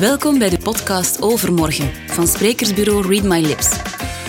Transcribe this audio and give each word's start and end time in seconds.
Welkom 0.00 0.38
bij 0.38 0.50
de 0.50 0.58
podcast 0.58 1.22
Overmorgen 1.22 1.90
van 2.06 2.26
sprekersbureau 2.26 3.06
Read 3.06 3.22
My 3.22 3.46
Lips. 3.46 3.68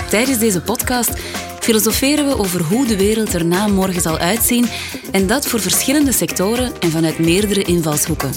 Tijdens 0.10 0.40
deze 0.40 0.62
podcast 0.62 1.20
filosoferen 1.60 2.28
we 2.28 2.38
over 2.38 2.62
hoe 2.62 2.88
de 2.88 2.98
wereld 2.98 3.34
er 3.34 3.46
na 3.46 3.68
morgen 3.68 4.02
zal 4.02 4.18
uitzien 4.18 4.66
en 5.12 5.28
dat 5.28 5.48
voor 5.48 5.60
verschillende 5.60 6.12
sectoren 6.12 6.72
en 6.80 6.90
vanuit 6.90 7.20
meerdere 7.20 7.64
invalshoeken. 7.64 8.32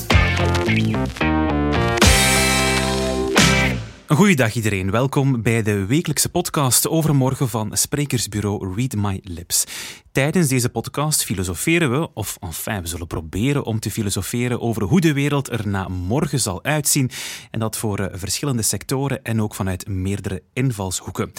Goeiedag 4.15 4.55
iedereen, 4.55 4.91
welkom 4.91 5.43
bij 5.43 5.62
de 5.62 5.87
wekelijkse 5.87 6.29
podcast 6.29 6.89
Overmorgen 6.89 7.49
van 7.49 7.77
sprekersbureau 7.77 8.75
Read 8.75 8.95
My 8.95 9.21
Lips. 9.23 9.65
Tijdens 10.12 10.48
deze 10.48 10.69
podcast 10.69 11.25
filosoferen 11.25 11.91
we, 11.91 12.09
of 12.15 12.37
enfin, 12.41 12.80
we 12.80 12.87
zullen 12.87 13.07
proberen 13.07 13.65
om 13.65 13.80
te 13.80 13.91
filosoferen 13.91 14.61
over 14.61 14.83
hoe 14.83 15.01
de 15.01 15.12
wereld 15.12 15.51
er 15.51 15.69
na 15.69 15.88
morgen 15.88 16.41
zal 16.41 16.65
uitzien. 16.65 17.11
En 17.51 17.61
dat 17.61 17.77
voor 17.77 18.01
uh, 18.01 18.07
verschillende 18.12 18.62
sectoren 18.62 19.24
en 19.24 19.43
ook 19.43 19.55
vanuit 19.55 19.88
meerdere 19.88 20.43
invalshoeken. 20.52 21.33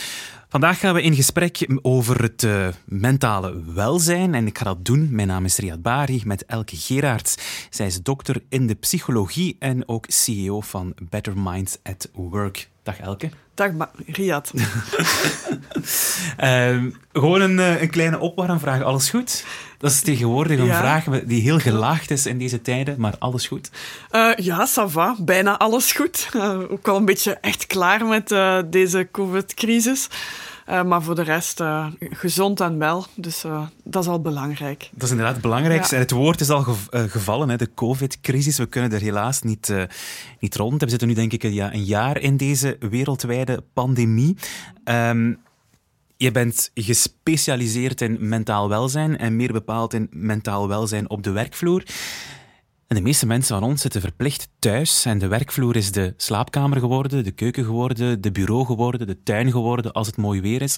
Vandaag 0.48 0.80
gaan 0.80 0.94
we 0.94 1.02
in 1.02 1.16
gesprek 1.16 1.68
over 1.82 2.21
het 2.21 2.44
uh, 2.44 2.68
mentale 2.85 3.73
welzijn. 3.73 4.34
En 4.34 4.48
ik 4.48 4.57
ga 4.57 4.63
dat 4.63 4.85
doen. 4.85 5.07
Mijn 5.12 5.27
naam 5.27 5.46
is 5.46 5.57
Riyad 5.57 5.82
Bari 5.82 6.21
met 6.26 6.46
Elke 6.46 6.76
Gerards. 6.76 7.35
Zij 7.70 7.85
is 7.85 8.02
dokter 8.02 8.41
in 8.49 8.68
de 8.68 8.76
psychologie 8.76 9.55
en 9.60 9.88
ook 9.88 10.05
CEO 10.07 10.62
van 10.62 10.94
Better 11.10 11.38
Minds 11.38 11.77
at 11.84 12.10
Work. 12.13 12.73
Dag 12.85 12.99
Elke. 12.99 13.30
Dag 13.53 13.71
Riyad. 14.05 14.52
uh, 16.39 16.84
gewoon 17.13 17.41
een, 17.41 17.57
uh, 17.57 17.81
een 17.81 17.89
kleine 17.89 18.20
opwarmvraag. 18.20 18.81
Alles 18.81 19.09
goed? 19.09 19.45
Dat 19.77 19.91
is 19.91 20.02
tegenwoordig 20.02 20.59
een 20.59 20.66
Ja. 20.66 20.77
vraag 20.77 21.05
die 21.23 21.41
heel 21.41 21.59
gelaagd 21.59 22.12
is 22.12 22.26
in 22.26 22.38
deze 22.38 22.62
tijden, 22.62 22.95
maar 22.99 23.13
alles 23.20 23.48
goed? 23.48 23.70
Eh, 24.10 24.32
ja, 24.35 24.68
ça 24.68 24.84
va. 24.91 25.15
Bijna 25.20 25.57
alles 25.57 25.91
goed. 25.91 26.29
Eh, 26.34 26.60
ook 26.70 26.85
wel 26.85 26.95
een 26.95 27.05
beetje 27.05 27.34
echt 27.34 27.68
klaar 27.68 28.05
met 28.05 28.32
eh, 28.32 28.60
deze 28.65 29.07
COVID-crisis. 29.12 30.07
Eh, 30.66 30.84
maar 30.84 31.02
voor 31.04 31.16
de 31.16 31.21
rest 31.21 31.60
eh, 31.60 31.88
gezond 31.99 32.60
en 32.60 32.77
wel. 32.77 33.05
Dus 33.16 33.44
eh, 33.44 33.66
dat 33.84 34.04
is 34.04 34.10
al 34.10 34.21
belangrijk. 34.21 34.90
Dat 34.91 35.04
is 35.04 35.10
inderdaad 35.10 35.34
het 35.34 35.44
belangrijkste. 35.44 35.96
Ja. 35.96 36.02
En 36.02 36.07
het 36.07 36.16
woord 36.18 36.41
is 36.41 36.49
al 36.49 36.62
gev- 36.63 37.12
gevallen, 37.12 37.49
hè, 37.49 37.55
de 37.55 37.74
COVID-crisis. 37.76 38.57
We 38.57 38.66
kunnen 38.66 38.91
er 38.91 39.02
helaas 39.02 39.41
niet, 39.41 39.74
niet 40.40 40.55
rond. 40.55 40.82
We 40.82 40.90
zitten 40.90 41.07
nu 41.07 41.13
denk 41.13 41.34
ik 41.34 41.44
een, 41.44 41.54
ja, 41.54 41.74
een 41.74 41.84
jaar 41.84 42.18
in 42.20 42.38
deze 42.38 42.77
wereldwijde 42.80 43.63
pandemie. 43.74 44.38
Ehm, 44.84 45.34
je 46.18 46.32
bent 46.32 46.72
gespecialiseerd 46.74 48.02
in 48.02 48.18
mentaal 48.20 48.70
welzijn 48.70 49.18
en 49.18 49.35
meer 49.35 49.52
bepaald 49.52 49.94
in 49.94 50.07
mentaal 50.12 50.68
welzijn 50.68 51.10
op 51.10 51.24
de 51.24 51.32
werkvloer. 51.32 51.84
En 52.88 52.96
de 52.96 53.02
meeste 53.02 53.26
mensen 53.26 53.60
van 53.60 53.70
ons 53.70 53.82
zitten 53.82 54.02
verplicht 54.02 54.50
thuis 54.60 55.05
en 55.05 55.18
de 55.18 55.28
werkvloer 55.28 55.76
is 55.76 55.91
de 55.91 56.14
slaapkamer 56.18 56.80
geworden, 56.80 57.24
de 57.24 57.32
keuken 57.32 57.66
geworden, 57.66 58.22
de 58.22 58.32
bureau 58.32 58.66
geworden, 58.66 59.08
de 59.08 59.24
tuin 59.24 59.52
geworden 59.52 59.91
als 59.91 60.08
het 60.08 60.18
mooi 60.18 60.41
weer 60.41 60.62
is. 60.62 60.78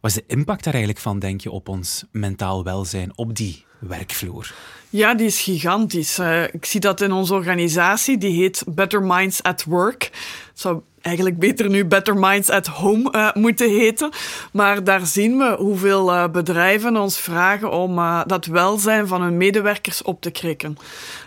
Wat 0.00 0.10
is 0.10 0.16
de 0.16 0.24
impact 0.26 0.64
daar 0.64 0.72
eigenlijk 0.72 1.02
van, 1.02 1.18
denk 1.18 1.40
je, 1.40 1.50
op 1.50 1.68
ons 1.68 2.04
mentaal 2.12 2.64
welzijn, 2.64 3.16
op 3.16 3.36
die 3.36 3.64
werkvloer? 3.78 4.54
Ja, 4.90 5.14
die 5.14 5.26
is 5.26 5.40
gigantisch. 5.40 6.18
Eh, 6.18 6.42
ik 6.42 6.64
zie 6.64 6.80
dat 6.80 7.00
in 7.00 7.12
onze 7.12 7.34
organisatie. 7.34 8.18
Die 8.18 8.42
heet 8.42 8.64
Better 8.66 9.02
Minds 9.02 9.42
at 9.42 9.64
Work. 9.64 10.02
Het 10.02 10.60
zou 10.60 10.82
eigenlijk 11.00 11.38
beter 11.38 11.68
nu 11.68 11.84
Better 11.84 12.16
Minds 12.16 12.50
at 12.50 12.66
Home 12.66 13.10
eh, 13.10 13.28
moeten 13.34 13.70
heten. 13.70 14.10
Maar 14.52 14.84
daar 14.84 15.06
zien 15.06 15.38
we 15.38 15.56
hoeveel 15.58 16.12
eh, 16.12 16.28
bedrijven 16.28 16.96
ons 16.96 17.18
vragen 17.18 17.70
om 17.70 17.98
eh, 17.98 18.20
dat 18.26 18.46
welzijn 18.46 19.06
van 19.06 19.22
hun 19.22 19.36
medewerkers 19.36 20.02
op 20.02 20.20
te 20.20 20.30
krikken. 20.30 20.76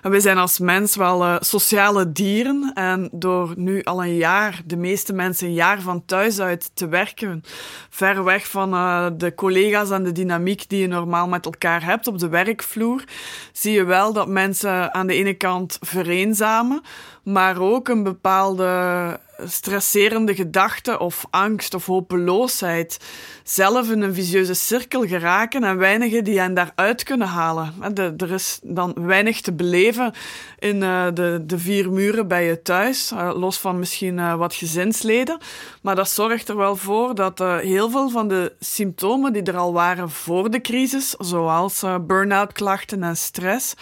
En 0.02 0.12
wij 0.12 0.20
zijn 0.20 0.38
als 0.38 0.60
mens 0.60 0.96
wel 0.96 1.38
sociale 1.40 2.12
dieren. 2.12 2.72
En 2.74 3.10
door 3.12 3.54
nu 3.56 3.84
al 3.84 4.04
een 4.04 4.16
jaar, 4.16 4.62
de 4.66 4.78
meeste 4.78 5.14
mensen 5.14 5.48
een 5.48 5.54
jaar 5.54 5.82
van 5.82 6.06
thuis 6.06 6.40
uit 6.40 6.72
te 6.73 6.88
werken, 6.88 7.44
ver 7.90 8.23
weg 8.23 8.48
van 8.48 8.72
de 9.17 9.34
collega's 9.36 9.90
en 9.90 10.04
de 10.04 10.11
dynamiek 10.11 10.70
die 10.70 10.82
je 10.82 10.88
normaal 10.88 11.28
met 11.28 11.45
elkaar 11.45 11.86
hebt 11.86 12.08
op 12.08 12.20
de 12.20 12.30
werkvloer, 12.46 13.04
zie 13.52 13.74
je 13.74 13.84
wel 13.84 14.14
dat 14.14 14.28
mensen 14.28 14.94
aan 14.94 15.08
de 15.08 15.14
ene 15.14 15.34
kant 15.34 15.78
vereenzamen, 15.82 16.82
maar 17.24 17.62
ook 17.62 17.88
een 17.88 18.04
bepaalde 18.04 19.20
stresserende 19.46 20.36
gedachte 20.36 21.00
of 21.00 21.26
angst 21.30 21.74
of 21.74 21.86
hopeloosheid 21.86 23.00
zelf 23.44 23.90
in 23.90 24.02
een 24.02 24.14
visieuze 24.14 24.54
cirkel 24.54 25.08
geraken 25.08 25.64
en 25.64 25.78
weinigen 25.78 26.24
die 26.24 26.40
hen 26.40 26.54
daaruit 26.54 27.04
kunnen 27.04 27.28
halen. 27.28 27.74
Er 28.18 28.32
is 28.32 28.60
dan 28.64 28.94
weinig 28.96 29.42
te 29.42 29.54
beleven 29.54 30.14
in 30.60 30.84
eh, 30.84 31.08
de, 31.14 31.44
de 31.46 31.58
vier 31.58 31.92
muren 31.92 32.28
bij 32.28 32.46
je 32.46 32.62
thuis, 32.62 33.12
eh, 33.12 33.32
los 33.36 33.60
van 33.60 33.80
misschien 33.80 34.20
eh, 34.20 34.36
wat 34.36 34.54
gezinsleden. 34.54 35.38
Maar 35.82 35.96
dat 35.96 36.10
zorgt 36.10 36.50
er 36.50 36.58
wel 36.58 36.76
voor 36.76 37.16
dat 37.16 37.40
heel 37.40 37.90
veel 37.90 38.10
van 38.10 38.28
de 38.28 38.54
symptomen 38.60 39.34
die 39.34 39.44
er 39.44 39.58
al 39.58 39.73
waren 39.73 40.10
voor 40.10 40.52
de 40.52 40.62
crisis, 40.62 41.16
zoals 41.18 41.84
burn-out 42.02 42.52
klachten 42.52 43.04
en 43.04 43.18
stress, 43.18 43.73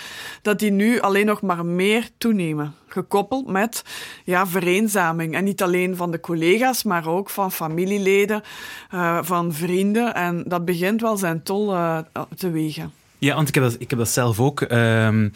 dat 0.42 0.60
die 0.60 0.72
nu 0.72 1.00
alleen 1.00 1.26
nog 1.26 1.42
maar 1.42 1.66
meer 1.66 2.10
toenemen. 2.18 2.79
Gekoppeld 2.90 3.48
met 3.48 3.84
ja, 4.26 4.48
vereenzaming. 4.48 5.36
En 5.36 5.44
niet 5.44 5.62
alleen 5.64 5.96
van 5.96 6.12
de 6.12 6.20
collega's, 6.20 6.84
maar 6.84 7.08
ook 7.08 7.30
van 7.30 7.52
familieleden, 7.52 8.42
eh, 8.90 9.20
van 9.22 9.54
vrienden. 9.54 10.14
En 10.16 10.44
dat 10.48 10.66
begint 10.66 11.02
wel 11.02 11.18
zijn 11.18 11.44
tol 11.44 11.74
eh, 11.74 12.00
te 12.36 12.50
wegen. 12.50 12.92
Ja, 13.18 13.36
want 13.36 13.48
ik 13.48 13.56
heb 13.56 13.64
dat, 13.64 13.76
ik 13.80 13.90
heb 13.90 14.00
dat 14.00 14.10
zelf 14.10 14.40
ook 14.40 14.62
ehm, 14.62 15.30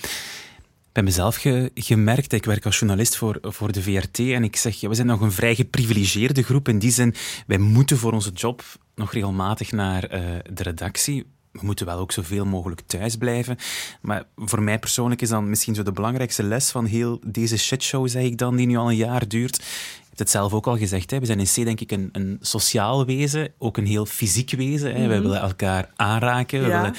bij 0.91 1.03
mezelf 1.03 1.35
ge- 1.35 1.71
gemerkt. 1.75 2.33
Ik 2.33 2.45
werk 2.45 2.65
als 2.65 2.79
journalist 2.79 3.17
voor, 3.17 3.37
voor 3.41 3.71
de 3.71 3.81
VRT 3.81 4.19
en 4.19 4.43
ik 4.43 4.55
zeg, 4.55 4.79
ja, 4.79 4.89
we 4.89 4.95
zijn 4.95 5.07
nog 5.07 5.21
een 5.21 5.31
vrij 5.31 5.55
geprivilegeerde 5.55 6.43
groep. 6.43 6.67
In 6.67 6.79
die 6.79 6.91
zin, 6.91 7.15
wij 7.47 7.57
moeten 7.57 7.97
voor 7.97 8.13
onze 8.13 8.31
job 8.31 8.63
nog 8.95 9.13
regelmatig 9.13 9.71
naar 9.71 10.03
eh, 10.03 10.21
de 10.53 10.63
redactie. 10.63 11.25
We 11.53 11.59
moeten 11.61 11.85
wel 11.85 11.99
ook 11.99 12.11
zoveel 12.11 12.45
mogelijk 12.45 12.81
thuis 12.85 13.15
blijven. 13.15 13.57
Maar 14.01 14.23
voor 14.35 14.61
mij 14.61 14.79
persoonlijk 14.79 15.21
is 15.21 15.29
dan 15.29 15.49
misschien 15.49 15.75
zo 15.75 15.83
de 15.83 15.91
belangrijkste 15.91 16.43
les 16.43 16.71
van 16.71 16.85
heel 16.85 17.19
deze 17.25 17.57
shitshow, 17.57 18.07
zeg 18.07 18.23
ik 18.23 18.37
dan, 18.37 18.55
die 18.55 18.67
nu 18.67 18.75
al 18.75 18.89
een 18.89 18.95
jaar 18.95 19.27
duurt. 19.27 19.55
Je 19.55 20.19
hebt 20.19 20.31
het 20.31 20.41
zelf 20.41 20.53
ook 20.53 20.67
al 20.67 20.77
gezegd, 20.77 21.11
hè? 21.11 21.19
we 21.19 21.25
zijn 21.25 21.39
in 21.39 21.45
C 21.45 21.55
denk 21.55 21.79
ik 21.79 21.91
een, 21.91 22.09
een 22.11 22.37
sociaal 22.41 23.05
wezen, 23.05 23.53
ook 23.57 23.77
een 23.77 23.85
heel 23.85 24.05
fysiek 24.05 24.51
wezen. 24.51 24.95
Hè? 24.95 25.07
We 25.07 25.19
willen 25.19 25.41
elkaar 25.41 25.89
aanraken, 25.95 26.59
we 26.59 26.67
willen 26.67 26.95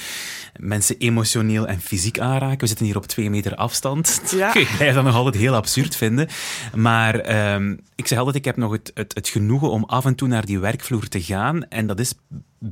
mensen 0.59 0.97
emotioneel 0.97 1.67
en 1.67 1.81
fysiek 1.81 2.19
aanraken. 2.19 2.59
We 2.59 2.67
zitten 2.67 2.85
hier 2.85 2.97
op 2.97 3.05
twee 3.05 3.29
meter 3.29 3.55
afstand. 3.55 4.21
Ja. 4.31 4.55
Ik 4.55 4.71
blijf 4.77 4.93
dat 4.93 5.03
nog 5.03 5.15
altijd 5.15 5.35
heel 5.35 5.55
absurd 5.55 5.95
vinden. 5.95 6.27
Maar 6.73 7.19
ehm, 7.19 7.75
ik 7.95 8.07
zeg 8.07 8.17
altijd, 8.17 8.35
ik 8.35 8.45
heb 8.45 8.57
nog 8.57 8.71
het, 8.71 8.91
het, 8.93 9.15
het 9.15 9.27
genoegen 9.27 9.69
om 9.69 9.83
af 9.83 10.05
en 10.05 10.15
toe 10.15 10.27
naar 10.27 10.45
die 10.45 10.59
werkvloer 10.59 11.07
te 11.07 11.21
gaan. 11.21 11.67
En 11.67 11.87
dat 11.87 11.99
is 11.99 12.13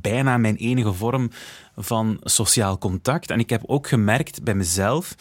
bijna 0.00 0.36
mijn 0.36 0.56
enige 0.56 0.92
vorm 0.92 1.30
van 1.76 2.20
sociaal 2.22 2.78
contact. 2.78 3.30
En 3.30 3.38
ik 3.38 3.50
heb 3.50 3.62
ook 3.66 3.88
gemerkt 3.88 4.42
bij 4.42 4.54
mezelf... 4.54 5.14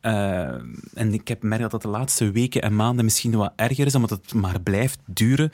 eh, 0.00 0.54
en 0.94 1.12
ik 1.12 1.28
heb 1.28 1.40
gemerkt 1.40 1.70
dat 1.70 1.82
de 1.82 1.88
laatste 1.88 2.30
weken 2.30 2.62
en 2.62 2.76
maanden 2.76 3.04
misschien 3.04 3.36
wat 3.36 3.52
erger 3.56 3.86
is, 3.86 3.94
omdat 3.94 4.10
het 4.10 4.34
maar 4.34 4.60
blijft 4.60 4.98
duren, 5.06 5.50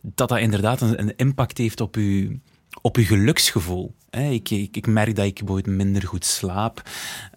dat 0.00 0.28
dat 0.28 0.38
inderdaad 0.38 0.80
een, 0.80 1.16
impact 1.16 1.58
heeft 1.58 1.80
op 1.80 1.94
uw, 1.94 2.38
op 2.80 2.96
uw 2.96 3.04
geluksgevoel. 3.04 3.94
Ik, 4.10 4.50
ik, 4.50 4.76
ik 4.76 4.86
merk 4.86 5.16
dat 5.16 5.24
ik 5.24 5.38
bijvoorbeeld 5.38 5.76
minder 5.76 6.02
goed 6.02 6.24
slaap, 6.24 6.82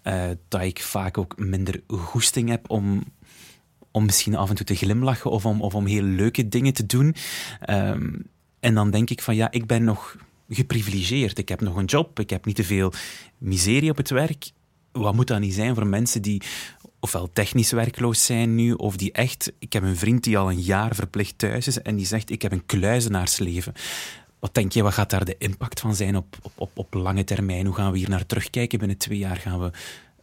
eh, 0.02 0.28
dat 0.48 0.62
ik 0.62 0.82
vaak 0.82 1.18
ook 1.18 1.38
minder 1.38 1.82
goesting 1.86 2.48
heb 2.48 2.70
om, 2.70 3.04
om 3.90 4.04
misschien 4.04 4.36
af 4.36 4.48
en 4.48 4.54
toe 4.54 4.66
te 4.66 4.74
glimlachen 4.74 5.30
of 5.30 5.46
om, 5.46 5.60
of 5.62 5.74
om 5.74 5.86
heel 5.86 6.02
leuke 6.02 6.48
dingen 6.48 6.72
te 6.72 6.86
doen. 6.86 7.14
Ehm, 7.60 8.12
en 8.60 8.74
dan 8.74 8.90
denk 8.90 9.10
ik 9.10 9.22
van 9.22 9.34
ja, 9.34 9.50
ik 9.50 9.66
ben 9.66 9.84
nog 9.84 10.16
geprivilegeerd. 10.50 11.38
Ik 11.38 11.48
heb 11.48 11.60
nog 11.60 11.76
een 11.76 11.84
job, 11.84 12.20
ik 12.20 12.30
heb 12.30 12.44
niet 12.44 12.56
te 12.56 12.64
veel 12.64 12.92
miserie 13.38 13.90
op 13.90 13.96
het 13.96 14.10
werk. 14.10 14.50
Wat 14.92 15.14
moet 15.14 15.26
dat 15.26 15.40
niet 15.40 15.54
zijn 15.54 15.74
voor 15.74 15.86
mensen 15.86 16.22
die 16.22 16.42
ofwel 17.00 17.30
technisch 17.32 17.70
werkloos 17.70 18.24
zijn 18.26 18.54
nu, 18.54 18.72
of 18.72 18.96
die 18.96 19.12
echt... 19.12 19.52
Ik 19.58 19.72
heb 19.72 19.82
een 19.82 19.96
vriend 19.96 20.24
die 20.24 20.38
al 20.38 20.50
een 20.50 20.60
jaar 20.60 20.94
verplicht 20.94 21.38
thuis 21.38 21.66
is 21.66 21.82
en 21.82 21.96
die 21.96 22.06
zegt, 22.06 22.30
ik 22.30 22.42
heb 22.42 22.52
een 22.52 22.66
kluizenaarsleven. 22.66 23.72
Wat 24.38 24.54
denk 24.54 24.72
je, 24.72 24.82
wat 24.82 24.92
gaat 24.92 25.10
daar 25.10 25.24
de 25.24 25.36
impact 25.38 25.80
van 25.80 25.94
zijn 25.94 26.16
op, 26.16 26.36
op, 26.42 26.52
op, 26.54 26.70
op 26.74 26.94
lange 26.94 27.24
termijn? 27.24 27.66
Hoe 27.66 27.74
gaan 27.74 27.92
we 27.92 27.98
hier 27.98 28.08
naar 28.08 28.26
terugkijken? 28.26 28.78
Binnen 28.78 28.96
twee 28.96 29.18
jaar 29.18 29.36
gaan 29.36 29.60
we 29.60 29.70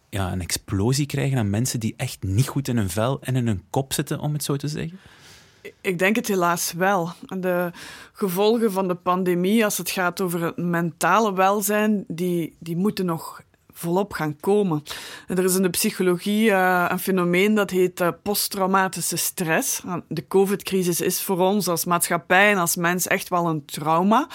ja, 0.09 0.31
een 0.31 0.41
explosie 0.41 1.05
krijgen 1.05 1.37
aan 1.37 1.49
mensen 1.49 1.79
die 1.79 1.93
echt 1.97 2.23
niet 2.23 2.47
goed 2.47 2.67
in 2.67 2.77
hun 2.77 2.89
vel 2.89 3.21
en 3.21 3.35
in 3.35 3.47
hun 3.47 3.63
kop 3.69 3.93
zitten, 3.93 4.19
om 4.19 4.33
het 4.33 4.43
zo 4.43 4.55
te 4.55 4.67
zeggen? 4.67 4.99
Ik 5.81 5.99
denk 5.99 6.15
het 6.15 6.27
helaas 6.27 6.73
wel. 6.73 7.11
De 7.27 7.71
gevolgen 8.13 8.71
van 8.71 8.87
de 8.87 8.95
pandemie, 8.95 9.63
als 9.63 9.77
het 9.77 9.89
gaat 9.89 10.21
over 10.21 10.41
het 10.41 10.57
mentale 10.57 11.33
welzijn, 11.33 12.03
die, 12.07 12.55
die 12.59 12.75
moeten 12.75 13.05
nog 13.05 13.41
volop 13.77 14.13
gaan 14.13 14.39
komen. 14.39 14.83
En 15.27 15.37
er 15.37 15.43
is 15.43 15.55
in 15.55 15.61
de 15.61 15.69
psychologie 15.69 16.49
uh, 16.49 16.85
een 16.89 16.99
fenomeen 16.99 17.55
dat 17.55 17.69
heet 17.69 18.01
uh, 18.01 18.07
posttraumatische 18.23 19.17
stress. 19.17 19.81
De 20.07 20.27
COVID-crisis 20.27 21.01
is 21.01 21.21
voor 21.21 21.39
ons 21.39 21.67
als 21.67 21.85
maatschappij 21.85 22.51
en 22.51 22.57
als 22.57 22.75
mens 22.75 23.07
echt 23.07 23.29
wel 23.29 23.47
een 23.47 23.65
trauma. 23.65 24.27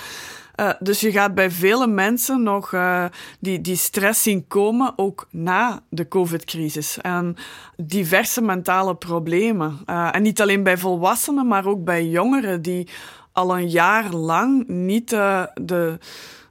Uh, 0.57 0.71
dus 0.79 1.01
je 1.01 1.13
gaat 1.13 1.35
bij 1.35 1.51
vele 1.51 1.87
mensen 1.87 2.43
nog 2.43 2.73
uh, 2.73 3.05
die, 3.41 3.61
die 3.61 3.77
stress 3.77 4.23
zien 4.23 4.47
komen, 4.47 4.93
ook 4.97 5.29
na 5.31 5.83
de 5.89 6.09
COVID-crisis. 6.09 6.99
En 7.01 7.37
diverse 7.77 8.41
mentale 8.41 8.97
problemen. 8.97 9.81
Uh, 9.87 10.15
en 10.15 10.23
niet 10.23 10.41
alleen 10.41 10.63
bij 10.63 10.79
volwassenen, 10.79 11.47
maar 11.47 11.67
ook 11.67 11.85
bij 11.85 12.07
jongeren 12.07 12.63
die 12.63 12.89
al 13.33 13.57
een 13.57 13.71
jaar 13.71 14.11
lang 14.11 14.69
niet 14.69 15.11
de 15.55 15.99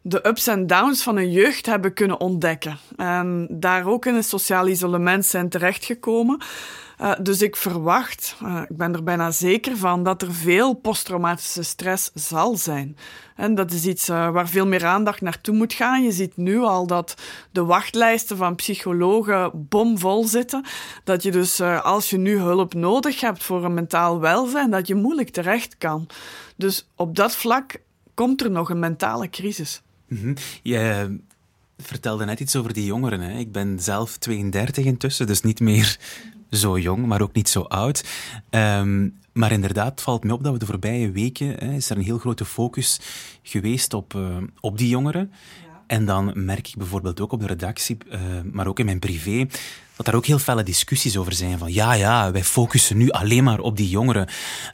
de 0.01 0.27
ups 0.27 0.47
en 0.47 0.67
downs 0.67 1.03
van 1.03 1.15
hun 1.15 1.31
jeugd 1.31 1.65
hebben 1.65 1.93
kunnen 1.93 2.19
ontdekken. 2.19 2.77
En 2.95 3.47
daar 3.49 3.85
ook 3.85 4.05
in 4.05 4.15
een 4.15 4.23
sociaal 4.23 4.67
isolement 4.67 5.25
zijn 5.25 5.49
terechtgekomen. 5.49 6.41
Uh, 7.01 7.11
dus 7.21 7.41
ik 7.41 7.55
verwacht, 7.55 8.35
uh, 8.43 8.61
ik 8.69 8.77
ben 8.77 8.93
er 8.93 9.03
bijna 9.03 9.31
zeker 9.31 9.77
van, 9.77 10.03
dat 10.03 10.21
er 10.21 10.33
veel 10.33 10.73
posttraumatische 10.73 11.63
stress 11.63 12.11
zal 12.13 12.57
zijn. 12.57 12.97
En 13.35 13.55
dat 13.55 13.71
is 13.71 13.85
iets 13.85 14.09
uh, 14.09 14.29
waar 14.31 14.47
veel 14.47 14.67
meer 14.67 14.85
aandacht 14.85 15.21
naartoe 15.21 15.55
moet 15.55 15.73
gaan. 15.73 16.03
Je 16.03 16.11
ziet 16.11 16.37
nu 16.37 16.59
al 16.59 16.87
dat 16.87 17.21
de 17.51 17.63
wachtlijsten 17.63 18.37
van 18.37 18.55
psychologen 18.55 19.51
bomvol 19.53 20.27
zitten. 20.27 20.65
Dat 21.03 21.23
je 21.23 21.31
dus, 21.31 21.61
als 21.61 22.09
je 22.09 22.17
nu 22.17 22.37
hulp 22.37 22.73
nodig 22.73 23.21
hebt 23.21 23.43
voor 23.43 23.65
een 23.65 23.73
mentaal 23.73 24.19
welzijn, 24.19 24.69
dat 24.69 24.87
je 24.87 24.95
moeilijk 24.95 25.29
terecht 25.29 25.77
kan. 25.77 26.07
Dus 26.55 26.87
op 26.95 27.15
dat 27.15 27.35
vlak 27.35 27.81
komt 28.13 28.41
er 28.41 28.51
nog 28.51 28.69
een 28.69 28.79
mentale 28.79 29.29
crisis. 29.29 29.81
Mm 30.07 30.33
Je 30.63 31.17
vertelde 31.77 32.25
net 32.25 32.39
iets 32.39 32.55
over 32.55 32.73
die 32.73 32.85
jongeren. 32.85 33.19
Hè? 33.19 33.37
Ik 33.37 33.51
ben 33.51 33.79
zelf 33.79 34.17
32 34.17 34.85
intussen, 34.85 35.27
dus 35.27 35.41
niet 35.41 35.59
meer 35.59 35.97
zo 36.51 36.79
jong, 36.79 37.05
maar 37.05 37.21
ook 37.21 37.33
niet 37.33 37.49
zo 37.49 37.61
oud. 37.61 38.03
Um, 38.49 39.19
maar 39.33 39.51
inderdaad 39.51 40.01
valt 40.01 40.23
me 40.23 40.33
op 40.33 40.43
dat 40.43 40.53
we 40.53 40.59
de 40.59 40.65
voorbije 40.65 41.11
weken 41.11 41.47
hè, 41.47 41.73
is 41.73 41.89
er 41.89 41.97
een 41.97 42.03
heel 42.03 42.17
grote 42.17 42.45
focus 42.45 42.99
geweest 43.43 43.93
op, 43.93 44.13
uh, 44.13 44.37
op 44.59 44.77
die 44.77 44.89
jongeren. 44.89 45.31
Ja. 45.61 45.83
En 45.87 46.05
dan 46.05 46.31
merk 46.35 46.67
ik 46.67 46.77
bijvoorbeeld 46.77 47.21
ook 47.21 47.31
op 47.31 47.39
de 47.39 47.47
redactie, 47.47 47.97
uh, 48.11 48.19
maar 48.51 48.67
ook 48.67 48.79
in 48.79 48.85
mijn 48.85 48.99
privé, 48.99 49.47
dat 49.95 50.05
daar 50.05 50.15
ook 50.15 50.25
heel 50.25 50.39
felle 50.39 50.63
discussies 50.63 51.17
over 51.17 51.33
zijn. 51.33 51.57
Van 51.57 51.73
ja, 51.73 51.93
ja, 51.93 52.31
wij 52.31 52.43
focussen 52.43 52.97
nu 52.97 53.09
alleen 53.09 53.43
maar 53.43 53.59
op 53.59 53.77
die 53.77 53.89
jongeren. 53.89 54.27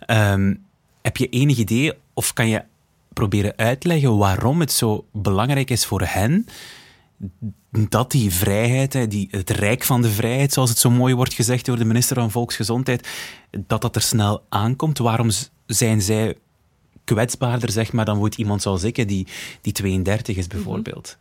Um, 0.07 0.65
heb 1.01 1.17
je 1.17 1.29
enig 1.29 1.57
idee 1.57 1.93
of 2.13 2.33
kan 2.33 2.47
je 2.49 2.63
proberen 3.13 3.53
uitleggen 3.55 4.17
waarom 4.17 4.59
het 4.59 4.71
zo 4.71 5.05
belangrijk 5.11 5.69
is 5.69 5.85
voor 5.85 6.01
hen 6.01 6.45
dat 7.71 8.11
die 8.11 8.31
vrijheid, 8.31 9.11
die, 9.11 9.27
het 9.31 9.49
rijk 9.49 9.83
van 9.83 10.01
de 10.01 10.09
vrijheid, 10.09 10.53
zoals 10.53 10.69
het 10.69 10.79
zo 10.79 10.89
mooi 10.89 11.15
wordt 11.15 11.33
gezegd 11.33 11.65
door 11.65 11.77
de 11.77 11.85
minister 11.85 12.15
van 12.15 12.31
Volksgezondheid, 12.31 13.07
dat 13.67 13.81
dat 13.81 13.95
er 13.95 14.01
snel 14.01 14.45
aankomt. 14.49 14.97
Waarom 14.97 15.29
zijn 15.65 16.01
zij 16.01 16.37
kwetsbaarder, 17.03 17.71
zeg 17.71 17.93
maar, 17.93 18.05
dan 18.05 18.17
bijvoorbeeld 18.17 18.35
iemand 18.35 18.61
zoals 18.61 18.83
ik, 18.83 19.07
die, 19.07 19.27
die 19.61 19.73
32 19.73 20.37
is 20.37 20.47
bijvoorbeeld? 20.47 21.17